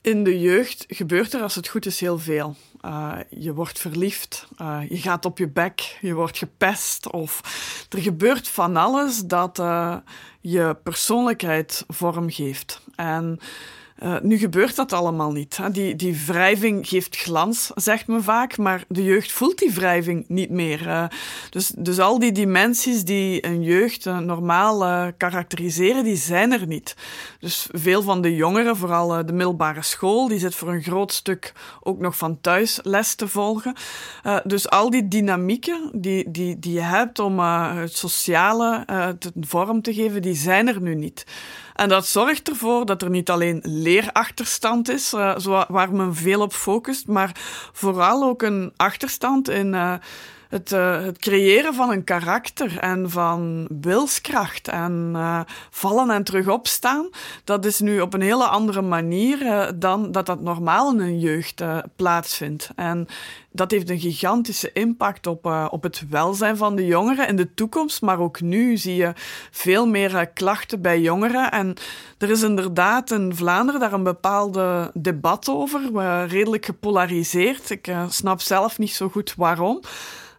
In 0.00 0.24
de 0.24 0.40
jeugd 0.40 0.84
gebeurt 0.88 1.32
er, 1.32 1.42
als 1.42 1.54
het 1.54 1.68
goed 1.68 1.86
is, 1.86 2.00
heel 2.00 2.18
veel. 2.18 2.56
Uh, 2.84 3.16
je 3.30 3.54
wordt 3.54 3.78
verliefd, 3.78 4.48
uh, 4.60 4.80
je 4.88 4.96
gaat 4.96 5.24
op 5.24 5.38
je 5.38 5.48
bek, 5.48 5.98
je 6.00 6.14
wordt 6.14 6.38
gepest. 6.38 7.10
Of 7.10 7.40
er 7.88 7.98
gebeurt 7.98 8.48
van 8.48 8.76
alles 8.76 9.20
dat 9.20 9.58
uh, 9.58 9.96
je 10.40 10.76
persoonlijkheid 10.82 11.84
vorm 11.88 12.30
geeft. 12.30 12.80
En 12.94 13.38
uh, 14.02 14.16
nu 14.22 14.36
gebeurt 14.36 14.76
dat 14.76 14.92
allemaal 14.92 15.32
niet. 15.32 15.56
Hè. 15.56 15.70
Die, 15.70 15.96
die 15.96 16.22
wrijving 16.26 16.88
geeft 16.88 17.16
glans, 17.16 17.70
zegt 17.74 18.06
men 18.06 18.22
vaak, 18.22 18.56
maar 18.56 18.84
de 18.88 19.04
jeugd 19.04 19.32
voelt 19.32 19.58
die 19.58 19.72
wrijving 19.72 20.24
niet 20.28 20.50
meer. 20.50 20.86
Uh, 20.86 21.04
dus, 21.50 21.72
dus 21.76 21.98
al 21.98 22.18
die 22.18 22.32
dimensies 22.32 23.04
die 23.04 23.46
een 23.46 23.62
jeugd 23.62 24.06
uh, 24.06 24.18
normaal 24.18 25.12
karakteriseren, 25.16 26.04
die 26.04 26.16
zijn 26.16 26.52
er 26.52 26.66
niet. 26.66 26.96
Dus 27.40 27.68
veel 27.72 28.02
van 28.02 28.20
de 28.20 28.34
jongeren, 28.34 28.76
vooral 28.76 29.26
de 29.26 29.32
middelbare 29.32 29.82
school, 29.82 30.28
die 30.28 30.38
zit 30.38 30.54
voor 30.54 30.68
een 30.68 30.82
groot 30.82 31.12
stuk 31.12 31.52
ook 31.82 31.98
nog 31.98 32.16
van 32.16 32.40
thuis 32.40 32.78
les 32.82 33.14
te 33.14 33.28
volgen. 33.28 33.74
dus 34.44 34.70
al 34.70 34.90
die 34.90 35.08
dynamieken 35.08 35.90
die, 35.92 36.30
die, 36.30 36.58
die 36.58 36.72
je 36.72 36.80
hebt 36.80 37.18
om 37.18 37.38
het 37.38 37.96
sociale 37.96 38.84
vorm 39.40 39.82
te 39.82 39.94
geven, 39.94 40.22
die 40.22 40.34
zijn 40.36 40.68
er 40.68 40.80
nu 40.80 40.94
niet. 40.94 41.24
En 41.76 41.88
dat 41.88 42.06
zorgt 42.06 42.48
ervoor 42.48 42.86
dat 42.86 43.02
er 43.02 43.10
niet 43.10 43.30
alleen 43.30 43.60
leerachterstand 43.62 44.88
is, 44.88 45.12
uh, 45.12 45.36
waar 45.68 45.92
men 45.92 46.14
veel 46.14 46.40
op 46.40 46.52
focust, 46.52 47.06
maar 47.06 47.30
vooral 47.72 48.24
ook 48.24 48.42
een 48.42 48.72
achterstand 48.76 49.48
in 49.48 49.72
uh, 49.72 49.94
het, 50.48 50.72
uh, 50.72 51.02
het, 51.02 51.18
creëren 51.18 51.74
van 51.74 51.90
een 51.90 52.04
karakter 52.04 52.78
en 52.78 53.10
van 53.10 53.68
wilskracht 53.80 54.68
en 54.68 55.12
uh, 55.14 55.40
vallen 55.70 56.10
en 56.10 56.24
terug 56.24 56.48
opstaan. 56.48 57.08
Dat 57.44 57.64
is 57.64 57.80
nu 57.80 58.00
op 58.00 58.14
een 58.14 58.20
hele 58.20 58.46
andere 58.46 58.82
manier 58.82 59.42
uh, 59.42 59.68
dan 59.74 60.12
dat 60.12 60.26
dat 60.26 60.40
normaal 60.40 60.92
in 60.92 61.00
een 61.00 61.18
jeugd 61.18 61.62
plaatsvindt. 61.96 62.70
En 62.76 63.06
dat 63.50 63.70
heeft 63.70 63.90
een 63.90 64.00
gigantische 64.00 64.72
impact 64.72 65.26
op, 65.26 65.68
op 65.70 65.82
het 65.82 66.02
welzijn 66.10 66.56
van 66.56 66.76
de 66.76 66.86
jongeren 66.86 67.28
in 67.28 67.36
de 67.36 67.54
toekomst. 67.54 68.02
Maar 68.02 68.18
ook 68.18 68.40
nu 68.40 68.76
zie 68.76 68.96
je 68.96 69.12
veel 69.50 69.86
meer 69.86 70.26
klachten 70.34 70.80
bij 70.80 71.00
jongeren. 71.00 71.50
En 71.50 71.74
er 72.18 72.30
is 72.30 72.42
inderdaad 72.42 73.10
in 73.10 73.34
Vlaanderen 73.34 73.80
daar 73.80 73.92
een 73.92 74.02
bepaalde 74.02 74.90
debat 74.94 75.48
over, 75.48 75.80
redelijk 76.26 76.64
gepolariseerd. 76.64 77.70
Ik 77.70 77.92
snap 78.08 78.40
zelf 78.40 78.78
niet 78.78 78.94
zo 78.94 79.08
goed 79.08 79.34
waarom. 79.36 79.80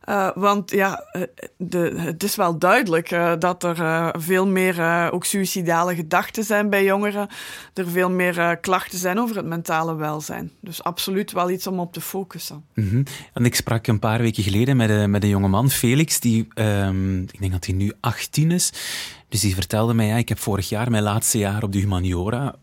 Uh, 0.09 0.29
want 0.35 0.71
ja, 0.71 1.03
eh, 1.11 1.21
de, 1.57 1.93
het 1.97 2.23
is 2.23 2.35
wel 2.35 2.57
duidelijk 2.57 3.11
uh, 3.11 3.33
dat 3.39 3.63
er 3.63 4.11
veel 4.21 4.47
meer 4.47 5.11
ook 5.11 5.25
suïcidale 5.25 5.95
gedachten 5.95 6.43
zijn 6.43 6.69
bij 6.69 6.83
jongeren. 6.83 7.27
Er 7.73 7.87
veel 7.87 8.09
meer 8.09 8.57
klachten 8.57 8.97
zijn 8.97 9.19
over 9.19 9.35
het 9.35 9.45
mentale 9.45 9.95
welzijn. 9.95 10.51
Dus 10.61 10.83
absoluut 10.83 11.31
wel 11.31 11.49
iets 11.49 11.67
om 11.67 11.79
op 11.79 11.93
te 11.93 12.01
focussen. 12.01 12.65
-hmm. 12.73 13.03
En 13.33 13.45
ik 13.45 13.55
sprak 13.55 13.87
een 13.87 13.99
paar 13.99 14.19
weken 14.19 14.43
geleden 14.43 14.77
met, 14.77 15.07
met 15.07 15.23
een 15.23 15.29
jongeman, 15.29 15.69
Felix, 15.69 16.19
die, 16.19 16.47
um, 16.55 17.21
ik 17.21 17.39
denk 17.39 17.51
dat 17.51 17.65
hij 17.65 17.75
nu 17.75 17.91
18 17.99 18.51
is. 18.51 18.73
Dus 19.29 19.39
die 19.39 19.53
vertelde 19.53 19.93
mij, 19.93 20.07
ja, 20.07 20.15
ik 20.15 20.29
heb 20.29 20.39
vorig 20.39 20.69
jaar 20.69 20.91
mijn 20.91 21.03
laatste 21.03 21.37
jaar 21.37 21.63
op 21.63 21.71
de 21.71 21.79
humaniora 21.79 22.55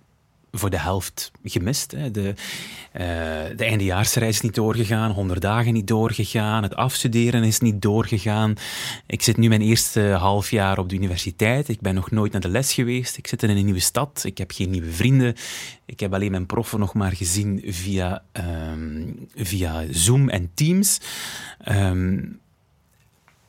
voor 0.54 0.70
de 0.70 0.78
helft 0.78 1.30
gemist. 1.44 1.90
Hè. 1.90 2.10
De, 2.10 2.28
uh, 2.28 3.56
de 3.56 3.64
eindejaarsreis 3.64 4.34
is 4.34 4.40
niet 4.40 4.54
doorgegaan, 4.54 5.10
100 5.10 5.40
dagen 5.40 5.72
niet 5.72 5.86
doorgegaan, 5.86 6.62
het 6.62 6.74
afstuderen 6.74 7.44
is 7.44 7.60
niet 7.60 7.82
doorgegaan. 7.82 8.54
Ik 9.06 9.22
zit 9.22 9.36
nu 9.36 9.48
mijn 9.48 9.60
eerste 9.60 10.00
half 10.00 10.50
jaar 10.50 10.78
op 10.78 10.88
de 10.88 10.94
universiteit. 10.94 11.68
Ik 11.68 11.80
ben 11.80 11.94
nog 11.94 12.10
nooit 12.10 12.32
naar 12.32 12.40
de 12.40 12.48
les 12.48 12.72
geweest. 12.72 13.16
Ik 13.16 13.26
zit 13.26 13.42
in 13.42 13.50
een 13.50 13.64
nieuwe 13.64 13.80
stad. 13.80 14.22
Ik 14.24 14.38
heb 14.38 14.50
geen 14.50 14.70
nieuwe 14.70 14.92
vrienden. 14.92 15.34
Ik 15.86 16.00
heb 16.00 16.14
alleen 16.14 16.30
mijn 16.30 16.46
proffen 16.46 16.78
nog 16.78 16.94
maar 16.94 17.12
gezien 17.12 17.62
via, 17.66 18.22
um, 18.32 19.28
via 19.34 19.84
Zoom 19.90 20.28
en 20.28 20.50
Teams. 20.54 21.00
Um, 21.68 22.42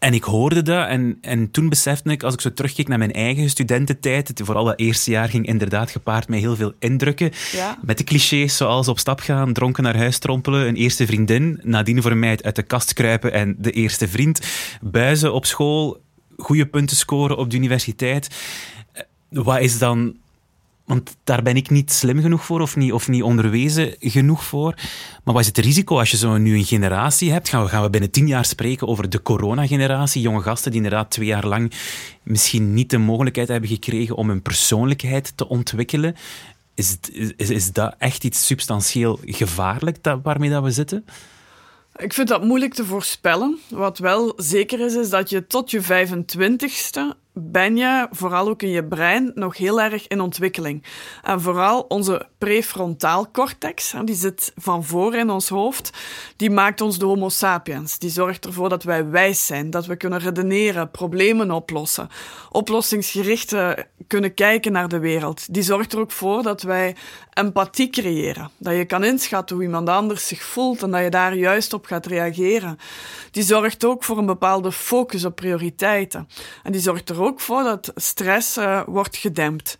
en 0.06 0.14
ik 0.14 0.24
hoorde 0.24 0.62
dat 0.62 0.88
en, 0.88 1.18
en 1.22 1.52
toen 1.52 1.70
besefte 1.70 2.10
ik, 2.10 2.24
als 2.24 2.34
ik 2.34 2.42
zo 2.42 2.54
terugkeek 2.54 2.88
naar 2.88 2.98
mijn 2.98 3.12
eigen 3.12 3.50
studententijd, 3.50 4.28
het 4.28 4.42
vooral 4.44 4.66
dat 4.66 4.80
eerste 4.80 5.12
jaar 5.12 5.30
ging 5.30 5.46
inderdaad 5.46 5.92
gepaard 5.92 6.28
met 6.28 6.40
heel 6.40 6.56
veel 6.56 6.74
indrukken. 6.80 7.32
Ja. 7.52 7.78
Met 7.82 7.98
de 7.98 8.04
clichés 8.04 8.58
zoals 8.58 8.88
op 8.88 9.00
stap 9.00 9.20
gaan, 9.20 9.54
dronken 9.54 9.84
naar 9.84 9.98
huis 9.98 10.18
trompelen, 10.18 10.68
een 10.68 10.76
eerste 10.76 11.06
vriendin, 11.06 11.60
nadien 11.64 12.02
voor 12.02 12.18
mij 12.18 12.40
uit 12.42 12.56
de 12.56 12.64
kast 12.64 12.94
kruipen 12.94 13.34
en 13.34 13.56
de 13.60 13.72
eerste 13.72 14.08
vriend, 14.08 14.42
buizen 14.82 15.34
op 15.34 15.46
school, 15.46 16.02
goede 16.38 16.66
punten 16.66 16.98
scoren 16.98 17.38
op 17.38 17.50
de 17.50 17.58
universiteit. 17.58 18.28
Eh, 18.92 19.04
wat 19.30 19.60
is 19.60 19.78
dan 19.78 20.16
want 20.86 21.18
daar 21.24 21.42
ben 21.42 21.56
ik 21.56 21.70
niet 21.70 21.92
slim 21.92 22.22
genoeg 22.22 22.46
voor 22.46 22.62
of 22.62 22.76
niet, 22.76 22.94
of 22.94 23.08
niet 23.08 23.24
onderwezen 23.24 23.96
genoeg 24.00 24.44
voor. 24.44 24.74
Maar 25.24 25.34
wat 25.34 25.40
is 25.40 25.48
het 25.48 25.58
risico 25.58 25.98
als 25.98 26.12
je 26.12 26.18
zo 26.18 26.38
nu 26.38 26.56
een 26.56 26.66
generatie 26.66 27.32
hebt? 27.32 27.50
Gaan 27.50 27.64
we, 27.64 27.70
gaan 27.70 27.84
we 27.84 27.90
binnen 27.90 28.12
tien 28.12 28.28
jaar 28.28 28.46
spreken 28.46 28.88
over 28.88 29.10
de 29.10 29.22
coronageneratie? 29.22 30.22
Jonge 30.22 30.42
gasten 30.42 30.72
die 30.72 30.82
inderdaad 30.82 31.12
twee 31.12 31.28
jaar 31.28 31.46
lang 31.46 31.72
misschien 32.24 32.74
niet 32.74 32.90
de 32.90 32.98
mogelijkheid 32.98 33.48
hebben 33.48 33.70
gekregen 33.70 34.16
om 34.16 34.30
hun 34.30 34.42
persoonlijkheid 34.42 35.38
te 35.38 35.48
ontwikkelen. 35.48 36.16
Is, 36.74 36.98
is, 37.38 37.50
is 37.50 37.72
dat 37.72 37.96
echt 37.98 38.24
iets 38.24 38.46
substantieel 38.46 39.20
gevaarlijk 39.26 40.04
dat, 40.04 40.20
waarmee 40.24 40.50
dat 40.50 40.64
we 40.64 40.72
zitten? 40.72 41.06
Ik 41.96 42.14
vind 42.14 42.28
dat 42.28 42.44
moeilijk 42.44 42.74
te 42.74 42.86
voorspellen. 42.86 43.60
Wat 43.70 43.98
wel 43.98 44.34
zeker 44.36 44.80
is, 44.80 44.96
is 44.96 45.10
dat 45.10 45.30
je 45.30 45.48
tot 45.48 45.72
je 45.72 45.84
25ste 45.84 47.25
ben 47.38 47.78
je, 47.78 48.08
vooral 48.12 48.48
ook 48.48 48.62
in 48.62 48.70
je 48.70 48.86
brein, 48.86 49.32
nog 49.34 49.58
heel 49.58 49.82
erg 49.82 50.08
in 50.08 50.22
ontwikkeling. 50.22 50.84
En 51.24 51.42
vooral 51.42 51.82
onze 51.82 52.28
prefrontaal 52.38 53.32
cortex, 53.32 53.94
die 54.04 54.16
zit 54.16 54.52
van 54.56 54.84
voor 54.84 55.16
in 55.16 55.30
ons 55.30 55.50
hoofd, 55.50 55.90
die 56.36 56.50
maakt 56.50 56.82
ons 56.82 57.00
de 57.00 57.06
homo 57.06 57.30
sapiens. 57.30 58.00
Die 58.00 58.10
zorgt 58.10 58.46
ervoor 58.46 58.70
dat 58.70 58.84
wij 58.84 59.10
wijs 59.10 59.46
zijn, 59.46 59.70
dat 59.70 59.86
we 59.86 59.96
kunnen 59.96 60.20
redeneren, 60.20 60.92
problemen 60.92 61.52
oplossen, 61.52 62.10
oplossingsgericht 62.52 63.56
kunnen 64.08 64.34
kijken 64.34 64.72
naar 64.72 64.88
de 64.88 65.00
wereld. 65.00 65.54
Die 65.54 65.64
zorgt 65.64 65.94
er 65.94 66.00
ook 66.00 66.12
voor 66.12 66.44
dat 66.44 66.62
wij 66.62 66.96
empathie 67.34 67.90
creëren. 67.90 68.50
Dat 68.58 68.76
je 68.76 68.86
kan 68.86 69.04
inschatten 69.04 69.56
hoe 69.56 69.66
iemand 69.66 69.90
anders 69.90 70.28
zich 70.28 70.44
voelt 70.44 70.84
en 70.84 70.92
dat 70.92 71.02
je 71.02 71.10
daar 71.10 71.36
juist 71.36 71.74
op 71.74 71.86
gaat 71.86 72.06
reageren. 72.06 72.78
Die 73.32 73.44
zorgt 73.44 73.86
ook 73.86 74.04
voor 74.04 74.18
een 74.18 74.26
bepaalde 74.26 74.72
focus 74.72 75.26
op 75.26 75.36
prioriteiten. 75.36 76.28
En 76.64 76.72
die 76.72 76.82
zorgt 76.82 77.10
er 77.10 77.22
ook 77.22 77.25
voor 77.40 77.64
dat 77.64 77.92
stress 77.96 78.58
uh, 78.58 78.82
wordt 78.86 79.18
gedempt. 79.18 79.78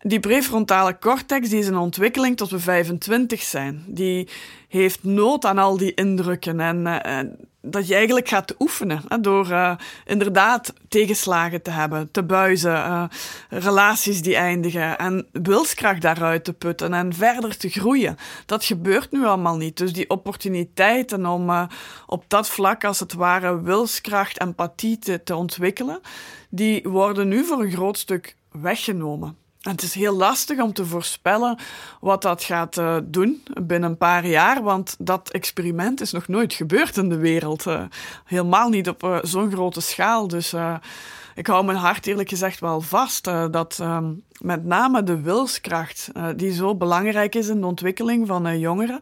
Die 0.00 0.20
prefrontale 0.20 0.98
cortex 0.98 1.48
die 1.48 1.58
is 1.58 1.66
een 1.66 1.76
ontwikkeling 1.76 2.36
tot 2.36 2.50
we 2.50 2.58
25 2.58 3.42
zijn. 3.42 3.84
Die 3.86 4.28
heeft 4.76 5.04
nood 5.04 5.44
aan 5.44 5.58
al 5.58 5.76
die 5.76 5.94
indrukken 5.94 6.60
en 6.60 6.86
uh, 6.86 7.18
dat 7.60 7.88
je 7.88 7.94
eigenlijk 7.94 8.28
gaat 8.28 8.54
oefenen 8.58 9.02
hè, 9.08 9.20
door 9.20 9.50
uh, 9.50 9.76
inderdaad 10.04 10.72
tegenslagen 10.88 11.62
te 11.62 11.70
hebben, 11.70 12.10
te 12.10 12.22
buizen, 12.22 12.72
uh, 12.72 13.04
relaties 13.48 14.22
die 14.22 14.36
eindigen 14.36 14.98
en 14.98 15.26
wilskracht 15.32 16.00
daaruit 16.00 16.44
te 16.44 16.52
putten 16.52 16.94
en 16.94 17.14
verder 17.14 17.56
te 17.56 17.68
groeien. 17.68 18.16
Dat 18.46 18.64
gebeurt 18.64 19.10
nu 19.10 19.24
allemaal 19.24 19.56
niet. 19.56 19.76
Dus 19.76 19.92
die 19.92 20.10
opportuniteiten 20.10 21.26
om 21.26 21.68
op 22.06 22.24
dat 22.28 22.48
vlak 22.48 22.84
als 22.84 23.00
het 23.00 23.12
ware 23.12 23.60
wilskracht, 23.60 24.40
empathie 24.40 24.98
te, 24.98 25.22
te 25.22 25.36
ontwikkelen, 25.36 26.00
die 26.48 26.82
worden 26.82 27.28
nu 27.28 27.44
voor 27.44 27.60
een 27.60 27.72
groot 27.72 27.98
stuk 27.98 28.36
weggenomen. 28.50 29.45
Het 29.70 29.82
is 29.82 29.94
heel 29.94 30.16
lastig 30.16 30.60
om 30.60 30.72
te 30.72 30.86
voorspellen 30.86 31.58
wat 32.00 32.22
dat 32.22 32.44
gaat 32.44 32.76
uh, 32.76 32.96
doen 33.04 33.42
binnen 33.62 33.90
een 33.90 33.96
paar 33.96 34.26
jaar, 34.26 34.62
want 34.62 34.96
dat 34.98 35.30
experiment 35.30 36.00
is 36.00 36.12
nog 36.12 36.28
nooit 36.28 36.52
gebeurd 36.52 36.96
in 36.96 37.08
de 37.08 37.16
wereld. 37.16 37.66
Uh, 37.66 37.82
helemaal 38.24 38.68
niet 38.68 38.88
op 38.88 39.02
uh, 39.02 39.18
zo'n 39.22 39.52
grote 39.52 39.80
schaal. 39.80 40.28
Dus 40.28 40.54
ik 41.34 41.46
hou 41.46 41.64
mijn 41.64 41.78
hart 41.78 42.06
eerlijk 42.06 42.28
gezegd 42.28 42.60
wel 42.60 42.80
vast 42.80 43.24
dat 43.50 43.78
ehm, 43.80 44.12
met 44.38 44.64
name 44.64 45.02
de 45.02 45.20
wilskracht, 45.20 46.10
die 46.36 46.52
zo 46.52 46.74
belangrijk 46.74 47.34
is 47.34 47.48
in 47.48 47.60
de 47.60 47.66
ontwikkeling 47.66 48.26
van 48.26 48.58
jongeren, 48.58 49.00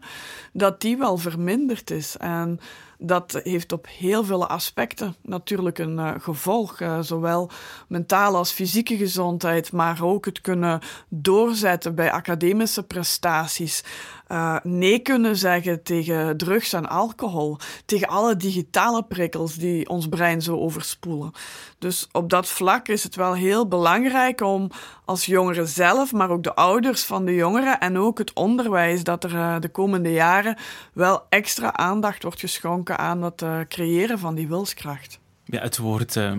dat 0.53 0.81
die 0.81 0.97
wel 0.97 1.17
verminderd 1.17 1.91
is. 1.91 2.17
En 2.17 2.61
dat 2.99 3.41
heeft 3.43 3.73
op 3.73 3.87
heel 3.89 4.25
veel 4.25 4.47
aspecten 4.47 5.15
natuurlijk 5.23 5.79
een 5.79 5.99
uh, 5.99 6.15
gevolg. 6.19 6.81
Uh, 6.81 6.99
zowel 7.01 7.51
mentale 7.89 8.37
als 8.37 8.53
fysieke 8.53 8.97
gezondheid, 8.97 9.73
maar 9.73 10.03
ook 10.03 10.25
het 10.25 10.41
kunnen 10.41 10.81
doorzetten 11.09 11.95
bij 11.95 12.13
academische 12.13 12.83
prestaties. 12.83 13.85
Uh, 14.29 14.57
nee 14.63 14.99
kunnen 14.99 15.37
zeggen 15.37 15.83
tegen 15.83 16.37
drugs 16.37 16.73
en 16.73 16.89
alcohol, 16.89 17.59
tegen 17.85 18.09
alle 18.09 18.37
digitale 18.37 19.03
prikkels 19.03 19.55
die 19.55 19.89
ons 19.89 20.09
brein 20.09 20.43
zo 20.43 20.57
overspoelen. 20.57 21.33
Dus 21.79 22.09
op 22.13 22.31
dat 22.31 22.49
vlak 22.49 22.89
is 22.89 23.03
het 23.03 23.17
wel 23.17 23.35
heel 23.35 23.69
belangrijk 23.69 24.41
om 24.41 24.71
als 25.05 25.27
jongeren 25.27 25.69
zelf, 25.69 26.13
maar 26.13 26.31
ook 26.31 26.43
de 26.43 26.55
ouders 26.55 27.03
van 27.03 27.25
de 27.25 27.35
jongeren 27.35 27.81
en 27.81 27.99
ook 27.99 28.19
het 28.19 28.33
onderwijs, 28.33 29.05
dat 29.05 29.25
er 29.25 29.61
de 29.61 29.69
komende 29.69 30.13
jaren 30.13 30.57
wel 30.93 31.23
extra 31.29 31.73
aandacht 31.73 32.23
wordt 32.23 32.41
geschonken 32.41 32.99
aan 32.99 33.23
het 33.23 33.43
uh, 33.43 33.61
creëren 33.69 34.19
van 34.19 34.35
die 34.35 34.49
wilskracht. 34.49 35.19
Ja, 35.45 35.61
het 35.61 35.79
woord 35.79 36.17
uh, 36.17 36.33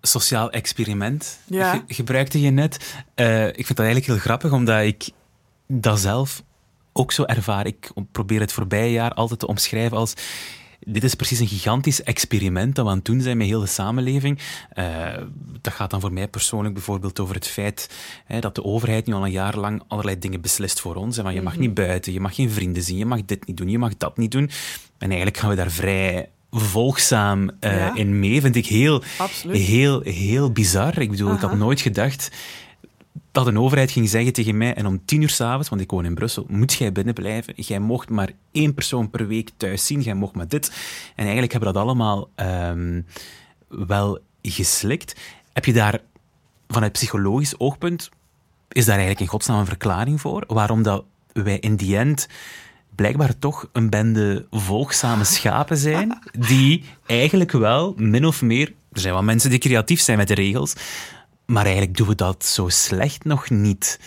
sociaal 0.00 0.50
experiment 0.50 1.40
ja. 1.46 1.82
gebruikte 1.86 2.40
je 2.40 2.50
net. 2.50 3.02
Uh, 3.16 3.46
ik 3.46 3.54
vind 3.54 3.68
dat 3.68 3.78
eigenlijk 3.78 4.06
heel 4.06 4.18
grappig, 4.18 4.52
omdat 4.52 4.82
ik 4.82 5.10
dat 5.66 5.98
zelf 5.98 6.42
ook 6.92 7.12
zo 7.12 7.24
ervaar. 7.24 7.66
Ik 7.66 7.90
probeer 8.12 8.40
het 8.40 8.52
voorbije 8.52 8.90
jaar 8.90 9.14
altijd 9.14 9.40
te 9.40 9.46
omschrijven 9.46 9.96
als 9.96 10.14
dit 10.86 11.04
is 11.04 11.14
precies 11.14 11.38
een 11.38 11.48
gigantisch 11.48 12.02
experiment 12.02 12.74
dat 12.74 12.84
we 12.84 12.90
aan 12.90 12.96
het 12.96 13.06
doen 13.06 13.20
zijn 13.20 13.36
met 13.36 13.46
heel 13.46 13.60
de 13.60 13.66
samenleving. 13.66 14.38
Uh, 14.74 15.08
dat 15.60 15.72
gaat 15.72 15.90
dan 15.90 16.00
voor 16.00 16.12
mij 16.12 16.28
persoonlijk 16.28 16.74
bijvoorbeeld 16.74 17.20
over 17.20 17.34
het 17.34 17.46
feit 17.46 17.90
hè, 18.24 18.40
dat 18.40 18.54
de 18.54 18.64
overheid 18.64 19.06
nu 19.06 19.14
al 19.14 19.24
een 19.24 19.30
jaar 19.30 19.56
lang 19.56 19.82
allerlei 19.88 20.18
dingen 20.18 20.40
beslist 20.40 20.80
voor 20.80 20.94
ons. 20.94 21.16
Van 21.16 21.34
je 21.34 21.42
mag 21.42 21.52
mhm. 21.52 21.62
niet 21.62 21.74
buiten, 21.74 22.12
je 22.12 22.20
mag 22.20 22.34
geen 22.34 22.50
vrienden 22.50 22.82
zien, 22.82 22.96
je 22.96 23.06
mag 23.06 23.24
dit 23.24 23.46
niet 23.46 23.56
doen, 23.56 23.68
je 23.68 23.78
mag 23.78 23.96
dat 23.96 24.16
niet 24.16 24.30
doen. 24.30 24.50
En 24.98 25.08
eigenlijk 25.08 25.36
gaan 25.36 25.50
we 25.50 25.56
daar 25.56 25.70
vrij 25.70 26.28
volgzaam 26.50 27.42
uh, 27.42 27.50
ja. 27.60 27.94
in 27.94 28.18
mee. 28.18 28.40
Vind 28.40 28.56
ik 28.56 28.66
heel, 28.66 29.02
heel, 29.48 30.00
heel 30.00 30.52
bizar. 30.52 30.98
Ik 30.98 31.10
bedoel, 31.10 31.28
Aha. 31.28 31.36
ik 31.36 31.42
had 31.42 31.56
nooit 31.56 31.80
gedacht 31.80 32.30
dat 33.32 33.46
een 33.46 33.58
overheid 33.58 33.90
ging 33.90 34.08
zeggen 34.08 34.32
tegen 34.32 34.56
mij, 34.56 34.74
en 34.74 34.86
om 34.86 35.04
tien 35.04 35.22
uur 35.22 35.28
s'avonds, 35.28 35.68
want 35.68 35.80
ik 35.80 35.90
woon 35.90 36.04
in 36.04 36.14
Brussel, 36.14 36.44
moet 36.48 36.72
jij 36.72 36.92
binnen 36.92 37.14
blijven. 37.14 37.54
Jij 37.56 37.78
mocht 37.78 38.08
maar 38.08 38.30
één 38.52 38.74
persoon 38.74 39.10
per 39.10 39.26
week 39.26 39.50
thuis 39.56 39.86
zien, 39.86 40.00
jij 40.00 40.14
mocht 40.14 40.34
maar 40.34 40.48
dit. 40.48 40.68
En 41.14 41.22
eigenlijk 41.22 41.52
hebben 41.52 41.68
we 41.68 41.74
dat 41.74 41.84
allemaal 41.84 42.30
um, 42.36 43.06
wel 43.68 44.18
geslikt. 44.42 45.16
Heb 45.52 45.64
je 45.64 45.72
daar 45.72 46.00
vanuit 46.68 46.92
psychologisch 46.92 47.58
oogpunt, 47.58 48.08
is 48.68 48.84
daar 48.84 48.96
eigenlijk 48.96 49.20
in 49.20 49.30
godsnaam 49.30 49.58
een 49.58 49.66
verklaring 49.66 50.20
voor? 50.20 50.44
Waarom 50.46 50.82
dat 50.82 51.04
wij 51.32 51.58
in 51.58 51.76
die 51.76 51.96
end 51.96 52.28
blijkbaar 52.94 53.38
toch 53.38 53.68
een 53.72 53.90
bende 53.90 54.46
volgzame 54.50 55.24
schapen 55.24 55.76
zijn, 55.76 56.18
die 56.38 56.84
eigenlijk 57.06 57.52
wel 57.52 57.94
min 57.96 58.26
of 58.26 58.42
meer... 58.42 58.72
Er 58.92 59.00
zijn 59.00 59.14
wel 59.14 59.22
mensen 59.22 59.50
die 59.50 59.58
creatief 59.58 60.00
zijn 60.00 60.18
met 60.18 60.28
de 60.28 60.34
regels, 60.34 60.74
maar 61.50 61.64
eigenlijk 61.64 61.96
doen 61.96 62.08
we 62.08 62.14
dat 62.14 62.44
zo 62.44 62.68
slecht 62.68 63.24
nog 63.24 63.50
niet. 63.50 64.00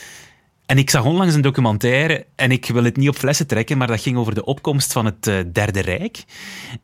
En 0.65 0.77
ik 0.77 0.89
zag 0.89 1.05
onlangs 1.05 1.33
een 1.33 1.41
documentaire, 1.41 2.25
en 2.35 2.51
ik 2.51 2.65
wil 2.65 2.83
het 2.83 2.97
niet 2.97 3.09
op 3.09 3.15
flessen 3.15 3.47
trekken, 3.47 3.77
maar 3.77 3.87
dat 3.87 4.01
ging 4.01 4.17
over 4.17 4.35
de 4.35 4.45
opkomst 4.45 4.91
van 4.91 5.05
het 5.05 5.27
uh, 5.27 5.39
Derde 5.51 5.79
Rijk. 5.79 6.23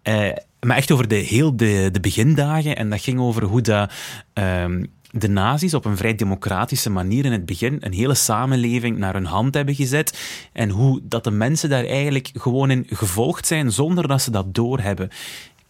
Uh, 0.03 0.29
maar 0.59 0.77
echt 0.77 0.91
over 0.91 1.07
de, 1.07 1.15
heel 1.15 1.55
de, 1.55 1.91
begindagen. 2.01 2.75
En 2.75 2.89
dat 2.89 3.01
ging 3.01 3.19
over 3.19 3.43
hoe 3.43 3.61
dat, 3.61 3.93
uh, 4.33 4.65
de 5.11 5.27
nazi's 5.27 5.73
op 5.73 5.85
een 5.85 5.97
vrij 5.97 6.15
democratische 6.15 6.89
manier 6.89 7.25
in 7.25 7.31
het 7.31 7.45
begin 7.45 7.77
een 7.79 7.93
hele 7.93 8.13
samenleving 8.15 8.97
naar 8.97 9.13
hun 9.13 9.25
hand 9.25 9.53
hebben 9.53 9.75
gezet. 9.75 10.19
En 10.53 10.69
hoe 10.69 10.99
dat 11.03 11.23
de 11.23 11.31
mensen 11.31 11.69
daar 11.69 11.85
eigenlijk 11.85 12.29
gewoon 12.33 12.71
in 12.71 12.85
gevolgd 12.89 13.47
zijn 13.47 13.71
zonder 13.71 14.07
dat 14.07 14.21
ze 14.21 14.31
dat 14.31 14.53
doorhebben. 14.53 15.09